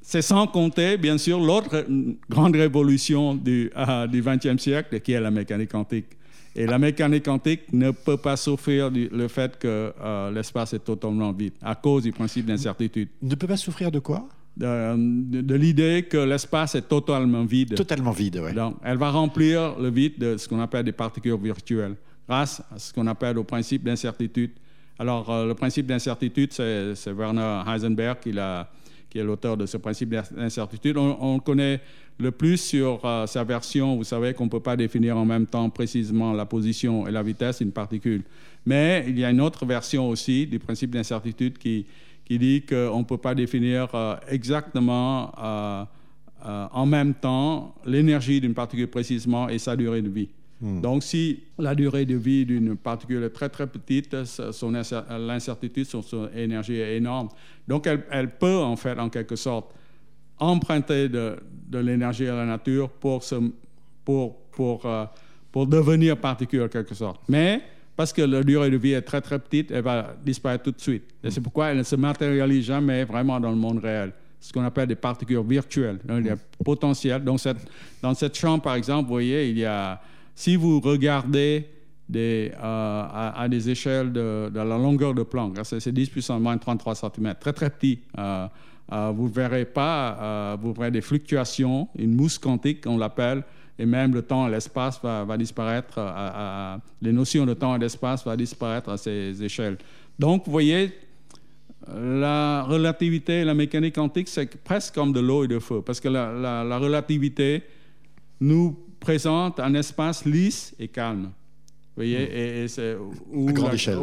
c'est 0.00 0.22
sans 0.22 0.46
compter, 0.46 0.96
bien 0.96 1.18
sûr, 1.18 1.40
l'autre 1.40 1.84
grande 2.28 2.56
révolution 2.56 3.34
du 3.34 3.70
XXe 3.76 4.62
siècle, 4.62 5.00
qui 5.00 5.12
est 5.12 5.20
la 5.20 5.30
mécanique 5.30 5.70
quantique. 5.70 6.06
Et 6.54 6.64
la 6.64 6.78
mécanique 6.78 7.24
quantique 7.26 7.70
ne 7.72 7.90
peut 7.90 8.16
pas 8.16 8.36
souffrir 8.36 8.90
du 8.90 9.10
le 9.12 9.28
fait 9.28 9.58
que 9.58 9.92
l'espace 10.32 10.72
est 10.72 10.84
totalement 10.84 11.32
vide 11.32 11.52
à 11.60 11.74
cause 11.74 12.04
du 12.04 12.12
principe 12.12 12.46
d'incertitude. 12.46 13.08
Ne 13.20 13.34
peut 13.34 13.46
pas 13.46 13.58
souffrir 13.58 13.90
de 13.90 13.98
quoi? 13.98 14.26
De, 14.56 15.54
l'idée 15.54 16.06
que 16.08 16.16
l'espace 16.16 16.74
est 16.74 16.88
totalement 16.88 17.44
vide. 17.44 17.74
Totalement 17.74 18.12
vide, 18.12 18.40
oui. 18.42 18.54
Donc, 18.54 18.76
elle 18.84 18.96
va 18.96 19.10
remplir 19.10 19.78
le 19.78 19.90
vide 19.90 20.18
de 20.18 20.36
ce 20.36 20.48
qu'on 20.48 20.60
appelle 20.60 20.84
des 20.84 20.92
particules 20.92 21.36
virtuelles, 21.36 21.94
grâce 22.28 22.62
à 22.74 22.78
ce 22.78 22.92
qu'on 22.92 23.06
appelle 23.06 23.36
le 23.36 23.44
principe 23.44 23.84
d'incertitude. 23.84 24.52
Alors, 24.98 25.30
euh, 25.30 25.46
le 25.46 25.54
principe 25.54 25.86
d'incertitude, 25.86 26.52
c'est 26.52 27.12
Werner 27.12 27.62
Heisenberg 27.66 28.18
qui 28.20 28.30
est 28.30 29.24
l'auteur 29.24 29.56
de 29.56 29.66
ce 29.66 29.76
principe 29.76 30.10
d'incertitude. 30.10 30.96
On, 30.96 31.38
connaît 31.38 31.80
le 32.18 32.30
plus 32.30 32.56
sur 32.56 33.00
euh, 33.04 33.26
sa 33.26 33.44
version, 33.44 33.96
vous 33.96 34.04
savez 34.04 34.32
qu'on 34.32 34.44
ne 34.44 34.50
peut 34.50 34.60
pas 34.60 34.76
définir 34.76 35.16
en 35.18 35.24
même 35.24 35.46
temps 35.46 35.68
précisément 35.68 36.32
la 36.32 36.46
position 36.46 37.06
et 37.06 37.10
la 37.10 37.22
vitesse 37.22 37.58
d'une 37.58 37.72
particule. 37.72 38.22
Mais 38.64 39.04
il 39.06 39.18
y 39.18 39.24
a 39.24 39.30
une 39.30 39.40
autre 39.40 39.64
version 39.66 40.08
aussi 40.08 40.46
du 40.46 40.58
principe 40.58 40.90
d'incertitude 40.90 41.58
qui, 41.58 41.86
qui 42.26 42.38
dit 42.38 42.66
qu'on 42.66 42.98
ne 42.98 43.04
peut 43.04 43.16
pas 43.16 43.34
définir 43.34 43.88
euh, 43.94 44.16
exactement 44.28 45.32
euh, 45.38 45.84
en 46.44 46.84
même 46.84 47.14
temps 47.14 47.74
l'énergie 47.86 48.40
d'une 48.40 48.52
particule 48.52 48.88
précisément 48.88 49.48
et 49.48 49.58
sa 49.58 49.76
durée 49.76 50.02
de 50.02 50.10
vie. 50.10 50.28
Hmm. 50.60 50.80
Donc, 50.80 51.02
si 51.02 51.40
la 51.58 51.74
durée 51.74 52.04
de 52.04 52.16
vie 52.16 52.44
d'une 52.44 52.76
particule 52.76 53.22
est 53.22 53.30
très 53.30 53.48
très 53.48 53.66
petite, 53.66 54.24
son 54.24 54.72
l'incertitude 54.72 55.86
sur 55.86 56.02
son 56.02 56.28
énergie 56.34 56.76
est 56.76 56.96
énorme. 56.96 57.28
Donc, 57.68 57.88
elle, 58.10 58.30
peut 58.30 58.58
en 58.58 58.76
fait, 58.76 58.98
en 58.98 59.08
quelque 59.08 59.36
sorte, 59.36 59.72
emprunter 60.38 61.08
de, 61.08 61.36
de 61.68 61.78
l'énergie 61.78 62.26
à 62.26 62.36
la 62.36 62.46
nature 62.46 62.90
pour, 62.90 63.22
se, 63.22 63.36
pour, 64.04 64.36
pour, 64.50 64.86
euh, 64.86 65.04
pour 65.52 65.66
devenir 65.66 66.16
particule 66.16 66.62
en 66.62 66.68
quelque 66.68 66.94
sorte. 66.94 67.20
Mais 67.28 67.62
parce 67.96 68.12
que 68.12 68.22
la 68.22 68.42
durée 68.42 68.70
de 68.70 68.76
vie 68.76 68.92
est 68.92 69.02
très 69.02 69.20
très 69.20 69.38
petite, 69.38 69.70
elle 69.70 69.82
va 69.82 70.14
disparaître 70.24 70.64
tout 70.64 70.72
de 70.72 70.80
suite. 70.80 71.04
Et 71.24 71.30
c'est 71.30 71.40
pourquoi 71.40 71.68
elle 71.68 71.78
ne 71.78 71.82
se 71.82 71.96
matérialise 71.96 72.66
jamais 72.66 73.04
vraiment 73.04 73.40
dans 73.40 73.50
le 73.50 73.56
monde 73.56 73.78
réel 73.78 74.12
ce 74.38 74.52
qu'on 74.52 74.62
appelle 74.62 74.86
des 74.86 74.94
particules 74.96 75.40
virtuelles, 75.40 75.98
hein, 76.08 76.20
des 76.20 76.34
potentiels. 76.64 77.24
Donc, 77.24 77.40
cette, 77.40 77.56
dans 78.00 78.14
cette 78.14 78.36
chambre, 78.36 78.62
par 78.62 78.74
exemple, 78.76 79.08
vous 79.08 79.14
voyez, 79.14 79.48
il 79.48 79.58
y 79.58 79.64
a 79.64 80.00
si 80.36 80.54
vous 80.54 80.80
regardez 80.80 81.66
des, 82.08 82.52
euh, 82.54 83.32
à, 83.34 83.48
des 83.48 83.70
échelles 83.70 84.12
de, 84.12 84.50
la 84.54 84.64
longueur 84.64 85.14
de 85.14 85.22
Planck, 85.22 85.58
hein, 85.58 85.62
c'est 85.64 85.90
10 85.90 86.10
puissance 86.10 86.40
moins 86.40 86.56
33 86.56 86.94
cm, 86.94 87.34
très 87.40 87.52
très 87.52 87.70
petit, 87.70 88.00
euh, 88.18 88.46
euh, 88.92 89.12
vous 89.16 89.24
ne 89.24 89.32
verrez 89.32 89.64
pas, 89.64 90.56
vous 90.60 90.72
verrez 90.72 90.92
des 90.92 91.00
fluctuations, 91.00 91.88
une 91.98 92.14
mousse 92.14 92.38
quantique, 92.38 92.84
on 92.86 92.98
l'appelle, 92.98 93.42
et 93.78 93.86
même 93.86 94.14
le 94.14 94.22
temps 94.22 94.48
et 94.48 94.50
l'espace 94.50 95.00
va, 95.02 95.36
disparaître, 95.36 96.00
les 97.02 97.12
notions 97.12 97.44
de 97.44 97.54
temps 97.54 97.76
et 97.76 97.78
d'espace 97.78 98.24
vont 98.24 98.34
disparaître 98.36 98.90
à 98.90 98.96
ces 98.96 99.42
échelles. 99.42 99.76
Donc, 100.18 100.46
vous 100.46 100.52
voyez, 100.52 100.92
la 101.94 102.62
relativité 102.62 103.40
et 103.40 103.44
la 103.44 103.54
mécanique 103.54 103.94
quantique, 103.94 104.28
c'est 104.28 104.56
presque 104.62 104.94
comme 104.94 105.12
de 105.12 105.20
l'eau 105.20 105.44
et 105.44 105.48
de 105.48 105.58
feu, 105.58 105.82
parce 105.84 106.00
que 106.00 106.08
la, 106.08 106.32
la 106.64 106.78
relativité 106.78 107.62
nous 108.40 108.76
présente 108.98 109.60
un 109.60 109.74
espace 109.74 110.24
lisse 110.24 110.74
et 110.78 110.88
calme. 110.88 111.30
Vous 111.96 112.02
voyez, 112.02 112.26
hmm. 112.26 112.64
et, 112.64 112.68
c'est 112.68 112.92
à 112.92 113.52
grande 113.52 113.74
échelle. 113.74 113.98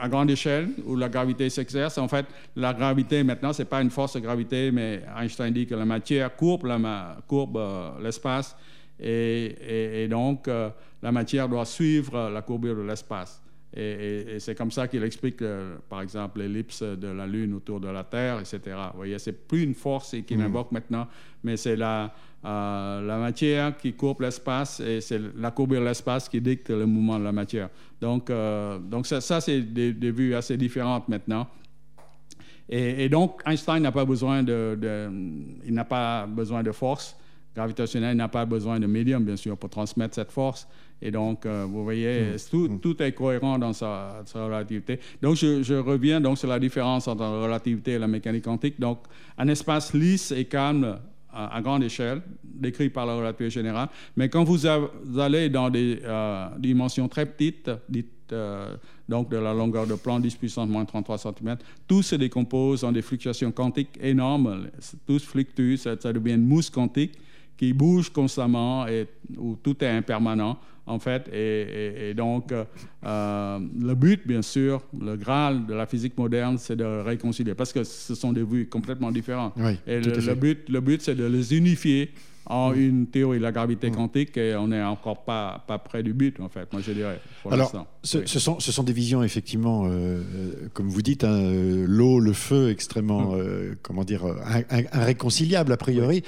à 0.00 0.08
grande 0.08 0.30
échelle, 0.30 0.68
où 0.84 0.96
la 0.96 1.08
gravité 1.08 1.48
s'exerce. 1.48 1.96
En 1.98 2.08
fait, 2.08 2.26
la 2.56 2.74
gravité 2.74 3.22
maintenant, 3.22 3.52
c'est 3.52 3.66
pas 3.66 3.80
une 3.82 3.90
force 3.90 4.14
de 4.14 4.20
gravité, 4.20 4.72
mais 4.72 5.02
Einstein 5.16 5.52
dit 5.52 5.64
que 5.64 5.76
la 5.76 5.84
matière 5.84 6.34
courbe, 6.34 6.64
la, 6.64 7.18
courbe 7.28 7.56
euh, 7.56 7.90
l'espace, 8.02 8.56
et, 9.00 10.02
et, 10.02 10.08
donc 10.08 10.48
euh, 10.48 10.70
la 11.02 11.12
matière 11.12 11.48
doit 11.48 11.64
suivre 11.64 12.30
la 12.30 12.42
courbure 12.42 12.76
de 12.76 12.82
l'espace. 12.82 13.42
Et, 13.76 14.38
c'est 14.40 14.56
comme 14.56 14.70
ça 14.70 14.88
qu'il 14.88 15.02
explique, 15.04 15.42
euh, 15.42 15.76
par 15.88 16.02
exemple, 16.02 16.40
l'ellipse 16.40 16.82
de 16.82 17.06
la 17.06 17.26
Lune 17.26 17.54
autour 17.54 17.78
de 17.78 17.88
la 17.88 18.02
Terre, 18.02 18.40
etc. 18.40 18.60
Vous 18.92 18.96
voyez, 18.96 19.18
c'est 19.18 19.32
plus 19.32 19.62
une 19.62 19.74
force 19.74 20.16
qu'il 20.26 20.38
hmm. 20.38 20.42
invoque 20.42 20.72
maintenant, 20.72 21.06
mais 21.44 21.56
c'est 21.56 21.76
la, 21.76 22.12
euh, 22.44 23.00
la 23.00 23.18
matière 23.18 23.76
qui 23.76 23.92
courbe 23.92 24.22
l'espace 24.22 24.80
et 24.80 25.00
c'est 25.00 25.20
la 25.36 25.52
courbure 25.52 25.80
de 25.80 25.86
l'espace 25.86 26.28
qui 26.28 26.40
dicte 26.40 26.70
le 26.70 26.84
mouvement 26.84 27.18
de 27.18 27.24
la 27.24 27.32
matière. 27.32 27.68
Donc, 28.00 28.28
euh, 28.28 28.78
donc 28.78 29.06
ça, 29.06 29.40
c'est 29.40 29.60
des, 29.60 30.10
vues 30.10 30.34
assez 30.34 30.56
différentes 30.56 31.08
maintenant. 31.08 31.46
Et, 32.72 33.08
donc, 33.08 33.42
Einstein 33.46 33.82
n'a 33.82 33.90
pas 33.90 34.04
besoin 34.04 34.44
de, 34.44 34.78
il 35.64 35.74
n'a 35.74 35.84
pas 35.84 36.24
besoin 36.26 36.62
de 36.62 36.70
force 36.70 37.16
gravitationnelle, 37.54 38.16
n'a 38.16 38.28
pas 38.28 38.44
besoin 38.44 38.78
de 38.78 38.86
médium, 38.86 39.24
bien 39.24 39.36
sûr, 39.36 39.56
pour 39.56 39.70
transmettre 39.70 40.14
cette 40.14 40.30
force. 40.30 40.68
Et 41.02 41.10
donc, 41.10 41.46
euh, 41.46 41.66
vous 41.68 41.82
voyez. 41.82 42.36
Tout, 42.50 42.68
mmh. 42.68 42.80
tout, 42.80 43.02
est 43.02 43.12
cohérent 43.12 43.58
dans 43.58 43.72
sa, 43.72 44.22
relativité. 44.34 45.00
Donc, 45.22 45.36
je, 45.36 45.62
je, 45.62 45.74
reviens 45.74 46.20
donc 46.20 46.38
sur 46.38 46.48
la 46.48 46.58
différence 46.58 47.08
entre 47.08 47.22
la 47.22 47.42
relativité 47.42 47.92
et 47.92 47.98
la 47.98 48.08
mécanique 48.08 48.44
quantique. 48.44 48.78
Donc, 48.78 48.98
un 49.38 49.48
espace 49.48 49.94
lisse 49.94 50.30
et 50.30 50.44
calme 50.44 50.98
à, 51.32 51.60
grande 51.60 51.82
échelle, 51.84 52.22
décrit 52.42 52.90
par 52.90 53.06
la 53.06 53.14
relativité 53.14 53.50
générale. 53.50 53.88
Mais 54.16 54.28
quand 54.28 54.44
vous 54.44 54.66
allez 54.66 55.48
dans 55.48 55.70
des 55.70 56.00
euh, 56.04 56.48
dimensions 56.58 57.08
très 57.08 57.26
petites, 57.26 57.70
dites 57.88 58.32
euh, 58.32 58.76
donc 59.08 59.28
de 59.28 59.36
la 59.36 59.52
longueur 59.52 59.86
de 59.86 59.94
plan 59.94 60.20
10 60.20 60.36
puissance 60.36 60.68
moins 60.68 60.84
33 60.84 61.18
cm, 61.18 61.56
tout 61.86 62.02
se 62.02 62.16
décompose 62.16 62.84
en 62.84 62.92
des 62.92 63.02
fluctuations 63.02 63.52
quantiques 63.52 63.98
énormes. 64.00 64.68
Tout 65.06 65.18
fluctue, 65.18 65.76
ça, 65.76 65.96
ça 65.98 66.12
devient 66.12 66.34
une 66.34 66.46
mousse 66.46 66.70
quantique 66.70 67.18
qui 67.60 67.74
bouge 67.74 68.08
constamment 68.08 68.86
et 68.86 69.06
où 69.36 69.54
tout 69.62 69.84
est 69.84 69.88
impermanent 69.90 70.58
en 70.86 70.98
fait. 70.98 71.28
Et, 71.30 72.14
donc, 72.14 72.52
euh, 72.52 72.64
euh, 73.04 73.58
le 73.78 73.94
but, 73.94 74.26
bien 74.26 74.40
sûr, 74.40 74.80
le 74.98 75.14
Graal 75.14 75.66
de 75.66 75.74
la 75.74 75.84
physique 75.84 76.16
moderne, 76.16 76.56
c'est 76.56 76.74
de 76.74 76.84
réconcilier, 76.84 77.54
parce 77.54 77.70
que 77.74 77.84
ce 77.84 78.14
sont 78.14 78.32
des 78.32 78.42
vues 78.42 78.66
complètement 78.66 79.12
différentes. 79.12 79.52
et 79.86 80.00
le, 80.00 80.34
but, 80.34 80.70
le 80.70 80.80
but, 80.80 81.02
c'est 81.02 81.14
de 81.14 81.26
les 81.26 81.54
unifier 81.54 82.10
en 82.50 82.74
une 82.74 83.06
théorie 83.06 83.38
de 83.38 83.42
la 83.42 83.52
gravité 83.52 83.90
mm. 83.90 83.94
quantique 83.94 84.36
et 84.36 84.56
on 84.56 84.68
n'est 84.68 84.82
encore 84.82 85.24
pas, 85.24 85.64
pas 85.66 85.78
près 85.78 86.02
du 86.02 86.12
but, 86.12 86.40
en 86.40 86.48
fait, 86.48 86.70
moi 86.72 86.82
je 86.84 86.92
dirais. 86.92 87.20
Alors, 87.50 87.86
ce, 88.02 88.26
sont, 88.26 88.60
ce 88.60 88.72
sont 88.72 88.82
des 88.82 88.92
visions, 88.92 89.22
effectivement, 89.22 89.86
euh, 89.86 90.68
comme 90.74 90.88
vous 90.88 91.02
dites, 91.02 91.24
hein, 91.24 91.40
l'eau, 91.86 92.18
le 92.18 92.32
feu, 92.32 92.70
extrêmement, 92.70 93.36
mm. 93.36 93.76
comment 93.82 94.04
dire, 94.04 94.24
irréconciliables 94.92 95.72
a 95.72 95.76
priori. 95.76 96.22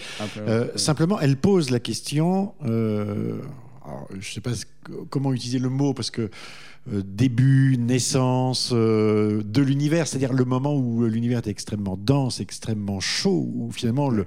simplement, 0.77 1.21
elle 1.21 1.37
pose 1.37 1.71
la 1.71 1.81
question 1.81 2.55
je 4.11 4.17
ne 4.17 4.23
sais 4.23 4.41
pas 4.41 4.53
comment 5.11 5.33
utiliser 5.33 5.59
le 5.59 5.69
mot 5.69 5.95
parce 5.95 6.11
que 6.11 6.31
euh, 6.93 7.03
début, 7.05 7.77
naissance 7.79 8.71
euh, 8.73 9.43
de 9.45 9.63
l'univers, 9.63 10.09
c'est-à-dire 10.09 10.33
le 10.33 10.45
moment 10.45 10.75
où 10.75 11.05
l'univers 11.05 11.39
était 11.39 11.51
extrêmement 11.51 11.97
dense, 11.97 12.41
extrêmement 12.41 12.99
chaud, 12.99 13.49
où 13.55 13.71
finalement 13.71 14.11
le, 14.11 14.27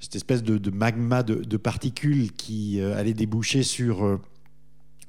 cette 0.00 0.14
espèce 0.14 0.42
de, 0.42 0.70
magma 0.70 1.22
de, 1.22 1.56
particules 1.56 2.32
qui 2.32 2.80
euh, 2.80 2.98
allait 2.98 3.14
déboucher 3.14 3.62
sur 3.62 4.20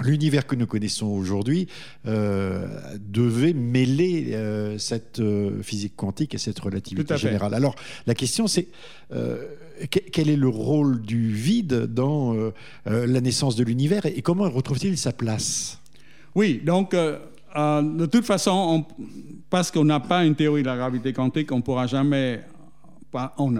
l'univers 0.01 0.45
que 0.45 0.55
nous 0.55 0.67
connaissons 0.67 1.07
aujourd'hui 1.07 1.67
devait 2.05 3.53
mêler 3.53 4.37
cette 4.77 5.21
physique 5.61 5.95
quantique 5.95 6.35
et 6.35 6.37
cette 6.37 6.59
relativité 6.59 7.17
générale. 7.17 7.53
Alors 7.53 7.75
la 8.05 8.13
question 8.13 8.47
c'est 8.47 8.67
quel 9.89 10.29
est 10.29 10.35
le 10.35 10.47
rôle 10.47 11.01
du 11.01 11.31
vide 11.31 11.85
dans 11.93 12.33
euh, 12.33 12.53
euh, 12.87 13.07
la 13.07 13.21
naissance 13.21 13.55
de 13.55 13.63
l'univers 13.63 14.05
et 14.05 14.21
comment 14.21 14.49
retrouve-t-il 14.49 14.97
sa 14.97 15.11
place? 15.11 15.79
Oui, 16.33 16.61
donc 16.63 16.93
euh, 16.93 17.19
de 17.81 18.05
toute 18.05 18.25
façon, 18.25 18.85
parce 19.49 19.71
qu'on 19.71 19.85
n'a 19.85 19.99
pas 19.99 20.25
une 20.25 20.35
théorie 20.35 20.61
de 20.61 20.67
la 20.67 20.77
gravité 20.77 21.13
quantique, 21.13 21.51
on 21.51 21.57
ne 21.57 21.61
pourra 21.61 21.87
jamais 21.87 22.41
on 23.37 23.53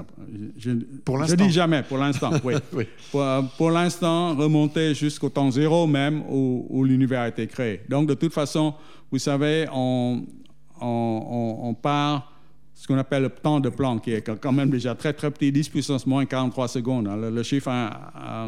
je, 0.58 0.72
je, 1.28 1.36
dis 1.36 1.52
jamais, 1.52 1.84
pour 1.84 1.98
l'instant, 1.98 2.32
oui. 2.44 2.56
Pour, 3.58 3.72
l'instant, 3.72 4.36
remonter 4.36 4.94
jusqu'au 4.94 5.30
temps 5.30 5.52
zéro 5.52 5.88
même 5.88 6.24
où, 6.30 6.84
l'univers 6.84 7.22
a 7.22 7.28
été 7.30 7.48
créé. 7.48 7.82
Donc, 7.90 8.08
de 8.08 8.14
toute 8.14 8.34
façon, 8.34 8.74
vous 9.12 9.20
savez, 9.20 9.68
on, 9.72 10.24
on, 10.82 11.60
on 11.64 11.74
part 11.74 12.32
ce 12.76 12.88
qu'on 12.88 12.98
appelle 12.98 13.24
le 13.24 13.30
temps 13.30 13.62
de 13.62 13.70
Planck, 13.70 14.04
qui 14.04 14.12
est 14.12 14.22
quand 14.22 14.52
même 14.52 14.70
déjà 14.70 14.94
très 14.96 15.14
très 15.14 15.32
petit, 15.32 15.52
10 15.52 15.70
puissance 15.70 16.06
moins 16.06 16.26
43 16.26 16.68
secondes. 16.68 17.10
Le, 17.10 17.44
chiffre 17.44 17.72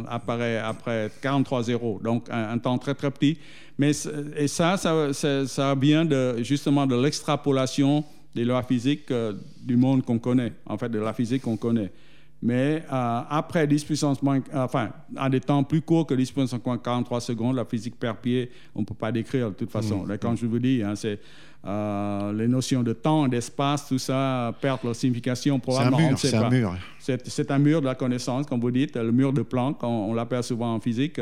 apparaît 0.08 0.58
après 0.58 1.10
43 1.22 1.64
zéros, 1.64 2.00
donc 2.04 2.28
un, 2.30 2.58
temps 2.58 2.78
très 2.78 2.94
très 2.94 3.10
petit. 3.10 3.38
Mais 3.78 3.92
et 4.36 4.48
ça, 4.48 4.76
ça, 4.76 5.14
ça, 5.14 5.76
vient 5.76 6.04
de, 6.04 6.44
justement 6.44 6.86
de 6.86 6.96
l'extrapolation 6.96 8.04
des 8.38 8.46
lois 8.46 8.62
physiques 8.62 9.10
euh, 9.10 9.34
du 9.62 9.76
monde 9.76 10.06
qu'on 10.06 10.20
connaît, 10.20 10.54
en 10.68 10.78
fait 10.78 10.90
de 10.90 11.00
la 11.00 11.12
physique 11.12 11.42
qu'on 11.42 11.58
connaît. 11.58 11.92
Mais 12.40 12.84
euh, 12.94 13.22
après 13.30 13.66
10 13.66 13.84
puissance 13.84 14.22
moins, 14.22 14.40
enfin, 14.54 14.92
à 15.16 15.28
des 15.28 15.40
temps 15.40 15.64
plus 15.64 15.82
courts 15.82 16.06
que 16.06 16.14
10 16.14 16.32
puissance 16.32 16.66
moins 16.66 16.78
43 16.78 17.20
secondes, 17.20 17.56
la 17.56 17.66
physique 17.66 18.00
per 18.00 18.14
pied, 18.22 18.52
on 18.76 18.82
ne 18.82 18.86
peut 18.86 18.94
pas 18.94 19.12
décrire 19.12 19.50
de 19.50 19.56
toute 19.56 19.72
façon. 19.72 20.06
Mmh. 20.06 20.18
Quand 20.22 20.36
je 20.36 20.46
vous 20.46 20.60
dis, 20.60 20.84
hein, 20.84 20.96
c'est 20.96 21.20
euh, 21.66 22.32
les 22.34 22.48
notions 22.48 22.84
de 22.84 22.94
temps, 22.94 23.28
d'espace, 23.28 23.88
tout 23.88 23.98
ça 23.98 24.54
perdent 24.62 24.82
leur 24.84 24.96
signification. 24.96 25.60
Probablement, 25.60 26.16
c'est 26.16 26.36
un 26.36 26.50
mur. 26.50 26.76
C'est 27.00 27.50
un 27.50 27.58
mur 27.58 27.82
de 27.82 27.88
la 27.88 27.96
connaissance, 27.96 28.46
comme 28.46 28.60
vous 28.60 28.72
dites, 28.72 28.96
le 28.96 29.12
mur 29.12 29.34
de 29.34 29.42
Planck, 29.42 29.84
on, 29.84 30.14
l'appelle 30.14 30.44
souvent 30.44 30.76
en 30.76 30.80
physique. 30.80 31.20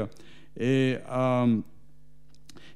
Et, 0.60 0.98
euh, 1.10 1.58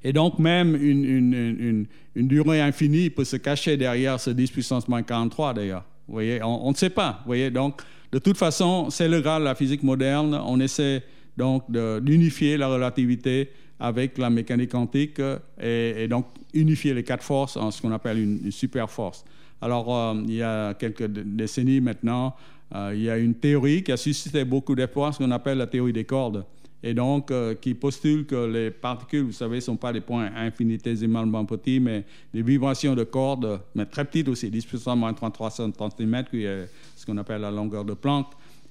et 0.03 0.13
donc, 0.13 0.39
même 0.39 0.75
une, 0.75 1.03
une, 1.03 1.85
une, 2.15 2.27
durée 2.27 2.61
infinie 2.61 3.09
peut 3.09 3.25
se 3.25 3.35
cacher 3.35 3.75
derrière 3.75 4.19
ce 4.19 4.29
10 4.29 4.51
puissance 4.51 4.87
moins 4.87 5.03
43, 5.03 5.53
d'ailleurs. 5.53 5.83
Vous 6.07 6.13
voyez, 6.13 6.41
on 6.41 6.71
ne 6.71 6.75
sait 6.75 6.89
pas. 6.89 7.19
Vous 7.21 7.27
voyez, 7.27 7.51
donc, 7.51 7.81
de 8.11 8.19
toute 8.19 8.37
façon, 8.37 8.89
c'est 8.89 9.07
le 9.07 9.21
grade 9.21 9.41
de 9.41 9.45
la 9.45 9.55
physique 9.55 9.83
moderne. 9.83 10.39
On 10.45 10.59
essaie 10.59 11.03
donc 11.37 11.69
d'unifier 11.69 12.57
la 12.57 12.67
relativité 12.67 13.49
avec 13.79 14.17
la 14.17 14.29
mécanique 14.29 14.71
quantique 14.71 15.21
et, 15.61 16.07
donc 16.09 16.25
unifier 16.53 16.93
les 16.93 17.03
quatre 17.03 17.23
forces 17.23 17.55
en 17.57 17.69
ce 17.71 17.81
qu'on 17.81 17.91
appelle 17.91 18.19
une, 18.19 18.51
super 18.51 18.89
force. 18.89 19.23
Alors, 19.61 20.15
il 20.27 20.33
y 20.33 20.41
a 20.41 20.73
quelques 20.73 21.07
décennies 21.07 21.81
maintenant, 21.81 22.35
il 22.73 23.01
y 23.01 23.09
a 23.09 23.17
une 23.17 23.35
théorie 23.35 23.83
qui 23.83 23.91
a 23.91 23.97
suscité 23.97 24.45
beaucoup 24.45 24.75
d'espoir, 24.75 25.13
ce 25.13 25.19
qu'on 25.19 25.31
appelle 25.31 25.57
la 25.57 25.67
théorie 25.67 25.93
des 25.93 26.05
cordes 26.05 26.45
et 26.81 26.93
donc 26.93 27.31
qui 27.59 27.73
postule 27.73 28.25
que 28.25 28.45
les 28.45 28.71
particules, 28.71 29.23
vous 29.23 29.31
savez, 29.31 29.57
ne 29.57 29.61
sont 29.61 29.75
pas 29.75 29.91
des 29.91 30.01
points 30.01 30.29
infinitésimalement 30.35 31.43
petits, 31.45 31.79
mais 31.79 32.05
des 32.33 32.41
vibrations 32.41 32.95
de 32.95 33.03
cordes, 33.03 33.59
mais 33.75 33.85
très 33.85 34.05
petites 34.05 34.29
aussi, 34.29 34.49
10 34.49 34.65
puissance 34.65 34.97
moins 34.97 35.13
33 35.13 35.51
cm, 35.51 36.23
qui 36.29 36.43
est 36.43 36.69
ce 36.95 37.05
qu'on 37.05 37.17
appelle 37.17 37.41
la 37.41 37.51
longueur 37.51 37.83
de 37.83 37.93
Planck. 37.93 38.27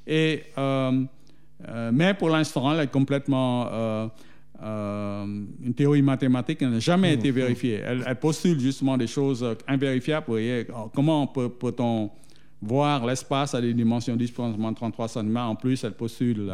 Et, 0.06 0.42
mais 1.92 2.14
pour 2.14 2.30
l'instant, 2.30 2.72
elle 2.72 2.80
est 2.80 2.90
complètement 2.90 4.10
euh, 4.60 5.24
une 5.62 5.74
théorie 5.74 6.02
mathématique 6.02 6.62
n'a 6.62 6.80
jamais 6.80 7.14
été 7.14 7.30
vérifiée. 7.30 7.80
Elle, 7.84 8.16
postule 8.16 8.58
justement 8.58 8.96
des 8.96 9.06
choses 9.06 9.46
invérifiables. 9.68 10.26
Vous 10.26 10.32
voyez, 10.32 10.66
comment 10.94 11.26
peut-on 11.26 12.10
voir 12.60 13.06
l'espace 13.06 13.54
à 13.54 13.60
des 13.60 13.72
dimensions 13.72 14.16
10 14.16 14.32
33 14.74 15.08
cm 15.08 15.36
En 15.36 15.54
plus, 15.54 15.84
elle 15.84 15.92
postule 15.92 16.52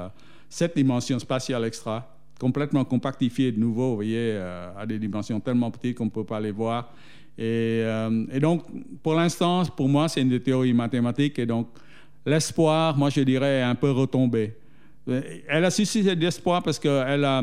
cette 0.55 0.77
dimension 0.77 1.19
spatiale 1.19 1.65
extra, 1.65 2.09
complètement 2.39 2.85
compactifiée 2.85 3.51
de 3.51 3.59
nouveau, 3.59 3.89
vous 3.89 3.95
voyez, 3.97 4.31
euh, 4.35 4.71
à 4.79 4.87
des 4.87 5.01
dimensions 5.01 5.41
tellement 5.41 5.69
petites 5.69 5.97
qu'on 5.99 6.05
ne 6.05 6.11
peut 6.11 6.23
pas 6.23 6.39
les 6.39 6.53
voir. 6.53 6.93
Et, 7.37 7.83
euh, 7.83 8.25
et 8.31 8.39
donc, 8.39 8.63
pour 9.03 9.15
l'instant, 9.15 9.65
pour 9.77 9.89
moi, 9.89 10.09
c'est 10.09 10.23
une 10.23 10.39
théorie 10.39 10.73
mathématique. 10.73 11.41
Et 11.41 11.47
donc, 11.47 11.67
l'espoir, 12.25 12.97
moi, 12.97 13.11
je 13.11 13.23
dirais, 13.23 13.59
est 13.59 13.63
un 13.63 13.75
peu 13.75 13.91
retombé. 13.91 14.55
Elle 15.49 15.65
a 15.65 15.71
suscité 15.73 16.15
de 16.15 16.21
l'espoir 16.21 16.63
parce 16.63 16.79
qu'elle 16.79 17.25
a 17.25 17.43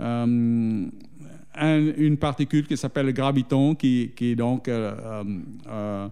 euh, 0.00 1.92
une 1.96 2.16
particule 2.16 2.66
qui 2.66 2.76
s'appelle 2.76 3.06
le 3.06 3.12
graviton, 3.12 3.76
qui, 3.76 4.10
qui 4.16 4.34
donc 4.34 4.66
euh, 4.66 5.22
euh, 5.68 6.08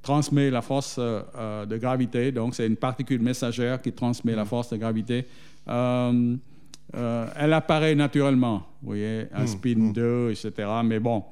transmet 0.00 0.50
la 0.50 0.62
force 0.62 0.98
de 0.98 1.76
gravité. 1.76 2.32
Donc, 2.32 2.54
c'est 2.54 2.66
une 2.66 2.76
particule 2.76 3.20
messagère 3.20 3.82
qui 3.82 3.92
transmet 3.92 4.34
la 4.34 4.44
mm. 4.44 4.48
force 4.48 4.70
de 4.70 4.78
gravité. 4.78 5.26
Elle 5.70 7.52
apparaît 7.52 7.94
naturellement, 7.94 8.62
vous 8.82 8.88
voyez, 8.88 9.26
un 9.32 9.44
mm, 9.44 9.46
spin 9.46 9.92
2, 9.92 10.28
mm. 10.28 10.30
etc. 10.30 10.68
Mais 10.84 10.98
bon, 10.98 11.24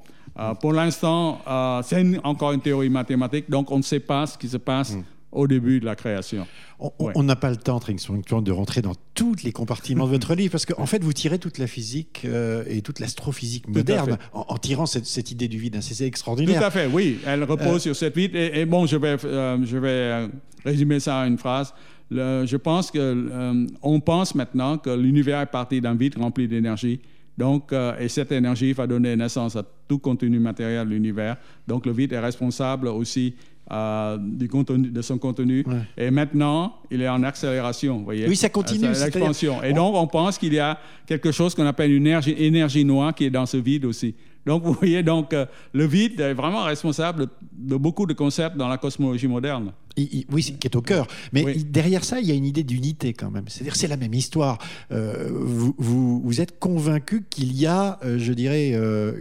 pour 0.61 0.73
l'instant, 0.73 1.41
c'est 1.83 2.03
encore 2.23 2.53
une 2.53 2.61
théorie 2.61 2.89
mathématique, 2.89 3.49
donc 3.49 3.71
on 3.71 3.77
ne 3.77 3.83
sait 3.83 3.99
pas 3.99 4.25
ce 4.25 4.37
qui 4.37 4.47
se 4.47 4.57
passe 4.57 4.95
au 5.31 5.47
début 5.47 5.79
de 5.79 5.85
la 5.85 5.95
création. 5.95 6.47
On 6.79 7.23
n'a 7.23 7.35
pas 7.35 7.49
le 7.49 7.57
temps, 7.57 7.79
de 7.79 8.51
rentrer 8.51 8.81
dans 8.81 8.95
tous 9.13 9.35
les 9.43 9.51
compartiments 9.51 10.05
de 10.05 10.11
votre 10.11 10.33
livre, 10.33 10.51
parce 10.51 10.65
qu'en 10.65 10.85
fait, 10.85 11.03
vous 11.03 11.13
tirez 11.13 11.37
toute 11.37 11.57
la 11.57 11.67
physique 11.67 12.21
euh, 12.25 12.63
et 12.67 12.81
toute 12.81 12.99
l'astrophysique 12.99 13.67
moderne 13.67 14.17
en, 14.33 14.57
tirant 14.57 14.85
cette, 14.85 15.31
idée 15.31 15.47
du 15.47 15.57
vide. 15.57 15.77
C'est 15.81 16.05
extraordinaire. 16.05 16.59
Tout 16.59 16.65
à 16.65 16.71
fait, 16.71 16.87
oui. 16.87 17.19
Elle 17.25 17.43
repose 17.43 17.75
euh, 17.75 17.79
sur 17.79 17.95
cette 17.95 18.15
vide. 18.15 18.35
Et, 18.35 18.65
bon, 18.65 18.85
je 18.85 18.95
vais, 18.97 19.17
euh, 19.23 19.57
je 19.65 19.77
vais 19.77 20.29
résumer 20.63 20.99
ça 20.99 21.17
en 21.17 21.25
une 21.25 21.37
phrase. 21.37 21.73
je 22.09 22.55
pense 22.55 22.91
que 22.91 23.67
on 23.81 23.99
pense 23.99 24.35
maintenant 24.35 24.77
que 24.77 24.89
l'univers 24.89 25.41
est 25.41 25.51
parti 25.51 25.81
d'un 25.81 25.95
vide 25.95 26.17
rempli 26.17 26.47
d'énergie. 26.47 26.99
Donc, 27.37 27.73
et 27.99 28.09
cette 28.09 28.33
énergie 28.33 28.73
va 28.73 28.85
donner 28.85 29.15
naissance 29.15 29.55
à 29.55 29.63
tout 29.87 29.99
contenu 29.99 30.39
matériel 30.39 30.87
de 30.87 30.93
l'univers. 30.93 31.37
Donc, 31.67 31.85
le 31.85 31.93
vide 31.93 32.11
est 32.11 32.19
responsable 32.19 32.87
aussi 32.87 33.35
euh, 33.71 34.17
du 34.19 34.47
contenu, 34.47 34.89
de 34.89 35.01
son 35.01 35.17
contenu. 35.17 35.65
Et 35.97 36.11
maintenant, 36.11 36.75
il 36.89 37.01
est 37.01 37.09
en 37.09 37.23
accélération, 37.23 38.01
voyez. 38.03 38.27
Oui, 38.27 38.35
ça 38.35 38.49
continue. 38.49 38.87
L'expansion. 38.87 39.61
Et 39.63 39.73
donc, 39.73 39.95
on 39.95 40.07
pense 40.07 40.37
qu'il 40.37 40.53
y 40.53 40.59
a 40.59 40.79
quelque 41.05 41.31
chose 41.31 41.53
qu'on 41.55 41.65
appelle 41.65 41.91
une 41.91 42.07
énergie, 42.07 42.35
énergie 42.37 42.85
noire 42.85 43.13
qui 43.13 43.25
est 43.25 43.29
dans 43.29 43.45
ce 43.45 43.57
vide 43.57 43.85
aussi. 43.85 44.15
Donc, 44.45 44.63
vous 44.63 44.73
voyez, 44.73 45.03
donc, 45.03 45.33
euh, 45.33 45.45
le 45.73 45.85
vide 45.85 46.19
est 46.19 46.33
vraiment 46.33 46.63
responsable 46.63 47.27
de 47.53 47.75
beaucoup 47.75 48.05
de 48.05 48.13
concepts 48.13 48.57
dans 48.57 48.67
la 48.67 48.77
cosmologie 48.77 49.27
moderne. 49.27 49.73
oui, 49.97 50.55
qui 50.59 50.67
est 50.67 50.75
au 50.75 50.81
cœur. 50.81 51.07
Mais 51.33 51.55
derrière 51.55 52.03
ça, 52.03 52.19
il 52.19 52.27
y 52.27 52.31
a 52.31 52.35
une 52.35 52.45
idée 52.45 52.63
d'unité 52.63 53.13
quand 53.13 53.29
même. 53.29 53.45
C'est-à-dire, 53.47 53.75
c'est 53.75 53.87
la 53.87 53.97
même 53.97 54.13
histoire. 54.13 54.57
Euh, 54.91 55.29
vous, 55.31 55.75
vous, 55.77 56.41
êtes 56.41 56.57
convaincu 56.59 57.25
qu'il 57.29 57.55
y 57.55 57.65
a, 57.65 57.99
euh, 58.03 58.17
je 58.17 58.33
dirais, 58.33 58.71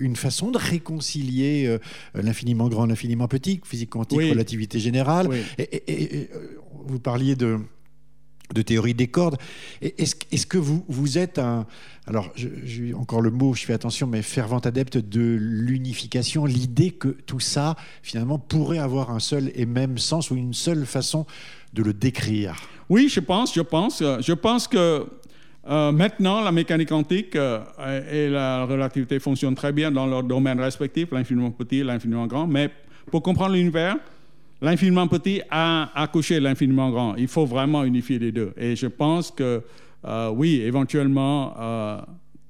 une 0.01 0.17
façon 0.17 0.51
de 0.51 0.59
réconcilier 0.59 1.79
l'infiniment 2.15 2.69
grand, 2.69 2.87
l'infiniment 2.87 3.29
petit, 3.29 3.61
physique 3.65 3.91
quantique, 3.91 4.21
relativité 4.21 4.79
générale. 4.79 5.29
et, 5.59 6.31
vous 6.87 7.01
parliez 7.01 7.37
de 7.37 7.59
de 8.55 8.63
théorie 8.63 8.95
des 8.95 9.09
cordes. 9.09 9.37
Est-ce 9.83 10.15
est 10.31 10.49
que 10.49 10.59
vous, 10.59 11.19
êtes 11.19 11.39
un... 11.39 11.67
Alors, 12.07 12.33
j'ai 12.35 12.95
encore 12.95 13.21
le 13.21 13.31
mot, 13.31 13.55
je 13.55 13.65
fais 13.65 13.75
attention, 13.75 14.07
mais 14.07 14.23
fervent 14.23 14.59
adepte 14.59 14.97
de 14.97 15.37
l'unification, 15.39 16.47
l'idée 16.47 16.91
que 16.91 17.09
tout 17.09 17.41
ça, 17.41 17.77
finalement, 18.03 18.39
pourrait 18.39 18.79
avoir 18.79 19.11
un 19.11 19.21
seul 19.21 19.51
et 19.55 19.67
même 19.67 19.99
sens 19.99 20.31
ou 20.31 20.37
une 20.37 20.55
seule 20.55 20.87
façon 20.87 21.27
de 21.75 21.83
le 21.83 21.93
décrire? 21.93 22.57
Oui, 22.89 23.09
je 23.11 23.21
pense, 23.21 23.55
je 23.55 23.61
pense. 23.61 24.03
Je 24.03 24.33
pense 24.33 24.67
que 24.67 25.07
euh, 25.69 25.93
maintenant, 25.93 26.41
la 26.41 26.51
mécanique 26.51 26.89
quantique 26.89 27.37
euh, 27.37 27.61
et 28.11 28.31
la 28.31 28.65
relativité 28.65 29.19
fonctionnent 29.19 29.55
très 29.55 29.73
bien 29.73 29.91
dans 29.91 30.07
leur 30.07 30.23
domaine 30.23 30.59
respectif, 30.61 31.09
l'infiniment 31.13 31.51
petit 31.51 31.81
et 31.81 31.85
l'infiniment 31.85 32.27
grand, 32.27 32.47
mais 32.47 32.71
pour 33.11 33.23
comprendre 33.23 33.55
l'univers, 33.55 33.97
L'infiniment 34.61 35.07
petit 35.07 35.41
a 35.51 35.91
accouché 35.95 36.41
l'infiniment 36.41 36.91
grand. 36.91 37.15
Il 37.15 37.29
faut 37.29 37.47
vraiment 37.47 37.85
unifier 37.85 38.19
les 38.19 38.33
deux. 38.33 38.53
Et 38.57 38.75
je 38.75 38.89
pense 38.89 39.31
que, 39.31 39.63
euh, 40.05 40.31
oui, 40.31 40.61
éventuellement, 40.63 41.55
euh, 41.59 42.01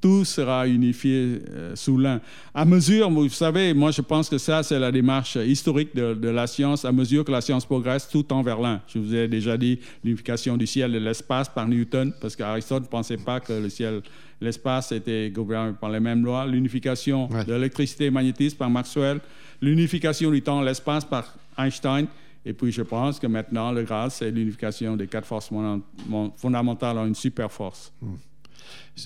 tout 0.01 0.25
sera 0.25 0.67
unifié 0.67 1.41
euh, 1.51 1.77
sous 1.77 1.99
l'un. 1.99 2.21
À 2.55 2.65
mesure, 2.65 3.11
vous 3.11 3.29
savez, 3.29 3.75
moi 3.75 3.91
je 3.91 4.01
pense 4.01 4.29
que 4.29 4.39
ça, 4.39 4.63
c'est 4.63 4.79
la 4.79 4.93
démarche 4.93 5.37
historique 5.37 5.95
de, 5.95 6.29
la 6.29 6.47
science. 6.47 6.85
À 6.85 6.93
mesure 6.93 7.25
que 7.25 7.33
la 7.33 7.41
science 7.41 7.67
progresse, 7.67 8.09
tout 8.09 8.23
tend 8.23 8.43
vers 8.43 8.61
l'un. 8.61 8.81
Je 8.87 8.99
vous 8.99 9.15
ai 9.15 9.29
déjà 9.29 9.57
dit 9.57 9.79
l'unification 10.05 10.57
du 10.57 10.67
ciel 10.67 10.95
et 10.95 11.01
de 11.01 11.05
l'espace 11.05 11.49
par 11.49 11.69
Newton, 11.69 12.13
parce 12.21 12.37
qu'Aristote 12.37 12.85
ne 12.85 12.89
pensait 12.89 13.17
pas 13.19 13.41
que 13.41 13.53
le 13.53 13.69
ciel 13.69 14.03
l'espace 14.41 14.93
était 14.93 15.31
gouverné 15.31 15.73
par 15.81 15.91
les 15.91 16.01
mêmes 16.01 16.25
lois. 16.25 16.47
L'unification 16.47 17.29
de 17.29 17.53
l'électricité 17.53 18.07
et 18.07 18.11
magnétisme 18.11 18.57
par 18.57 18.71
Maxwell. 18.71 19.21
L'unification 19.61 20.31
du 20.31 20.43
temps 20.43 20.63
et 20.63 20.65
l'espace 20.65 21.05
par 21.05 21.35
Einstein. 21.57 22.07
Et 22.45 22.53
puis, 22.53 22.73
je 22.73 22.83
pense 22.83 23.19
que 23.19 23.27
maintenant, 23.27 23.73
le 23.73 23.83
Graal, 23.83 24.11
c'est 24.11 24.31
l'unification 24.31 24.97
des 24.97 25.07
quatre 25.07 25.27
forces 25.27 25.51
fondamentales 26.37 26.99
en 26.99 27.07
une 27.07 27.15
super 27.15 27.51
force. 27.51 27.93
Hmm. 28.01 28.15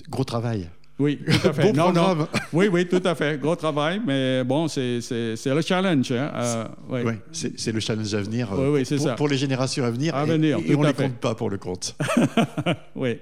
Gros 0.09 0.23
travail. 0.23 0.69
Oui, 0.99 1.19
tout 1.25 1.47
à 1.47 1.53
fait. 1.53 1.73
non, 1.73 1.91
non. 1.91 2.27
Oui, 2.53 2.67
oui, 2.71 2.87
tout 2.87 3.01
à 3.03 3.15
fait. 3.15 3.39
Gros 3.39 3.55
travail, 3.55 3.99
mais 4.05 4.43
bon, 4.43 4.67
c'est 4.67 4.99
le 5.01 5.61
challenge. 5.61 6.11
Hein. 6.11 6.31
Euh, 6.35 6.65
oui, 6.89 7.13
c'est 7.31 7.71
le 7.71 7.79
challenge 7.79 8.13
à 8.13 8.21
venir 8.21 8.49
oui, 8.53 8.67
oui, 8.67 8.83
pour, 8.85 8.99
ça. 8.99 9.15
pour, 9.15 9.27
les 9.27 9.37
générations 9.37 9.83
à 9.83 9.91
venir. 9.91 10.15
À 10.15 10.25
venir, 10.25 10.59
et, 10.65 10.75
on 10.75 10.81
ne 10.81 10.87
les 10.87 10.93
compte 10.93 11.17
pas 11.17 11.35
pour 11.35 11.49
le 11.49 11.57
compte. 11.57 11.95
oui. 12.95 13.17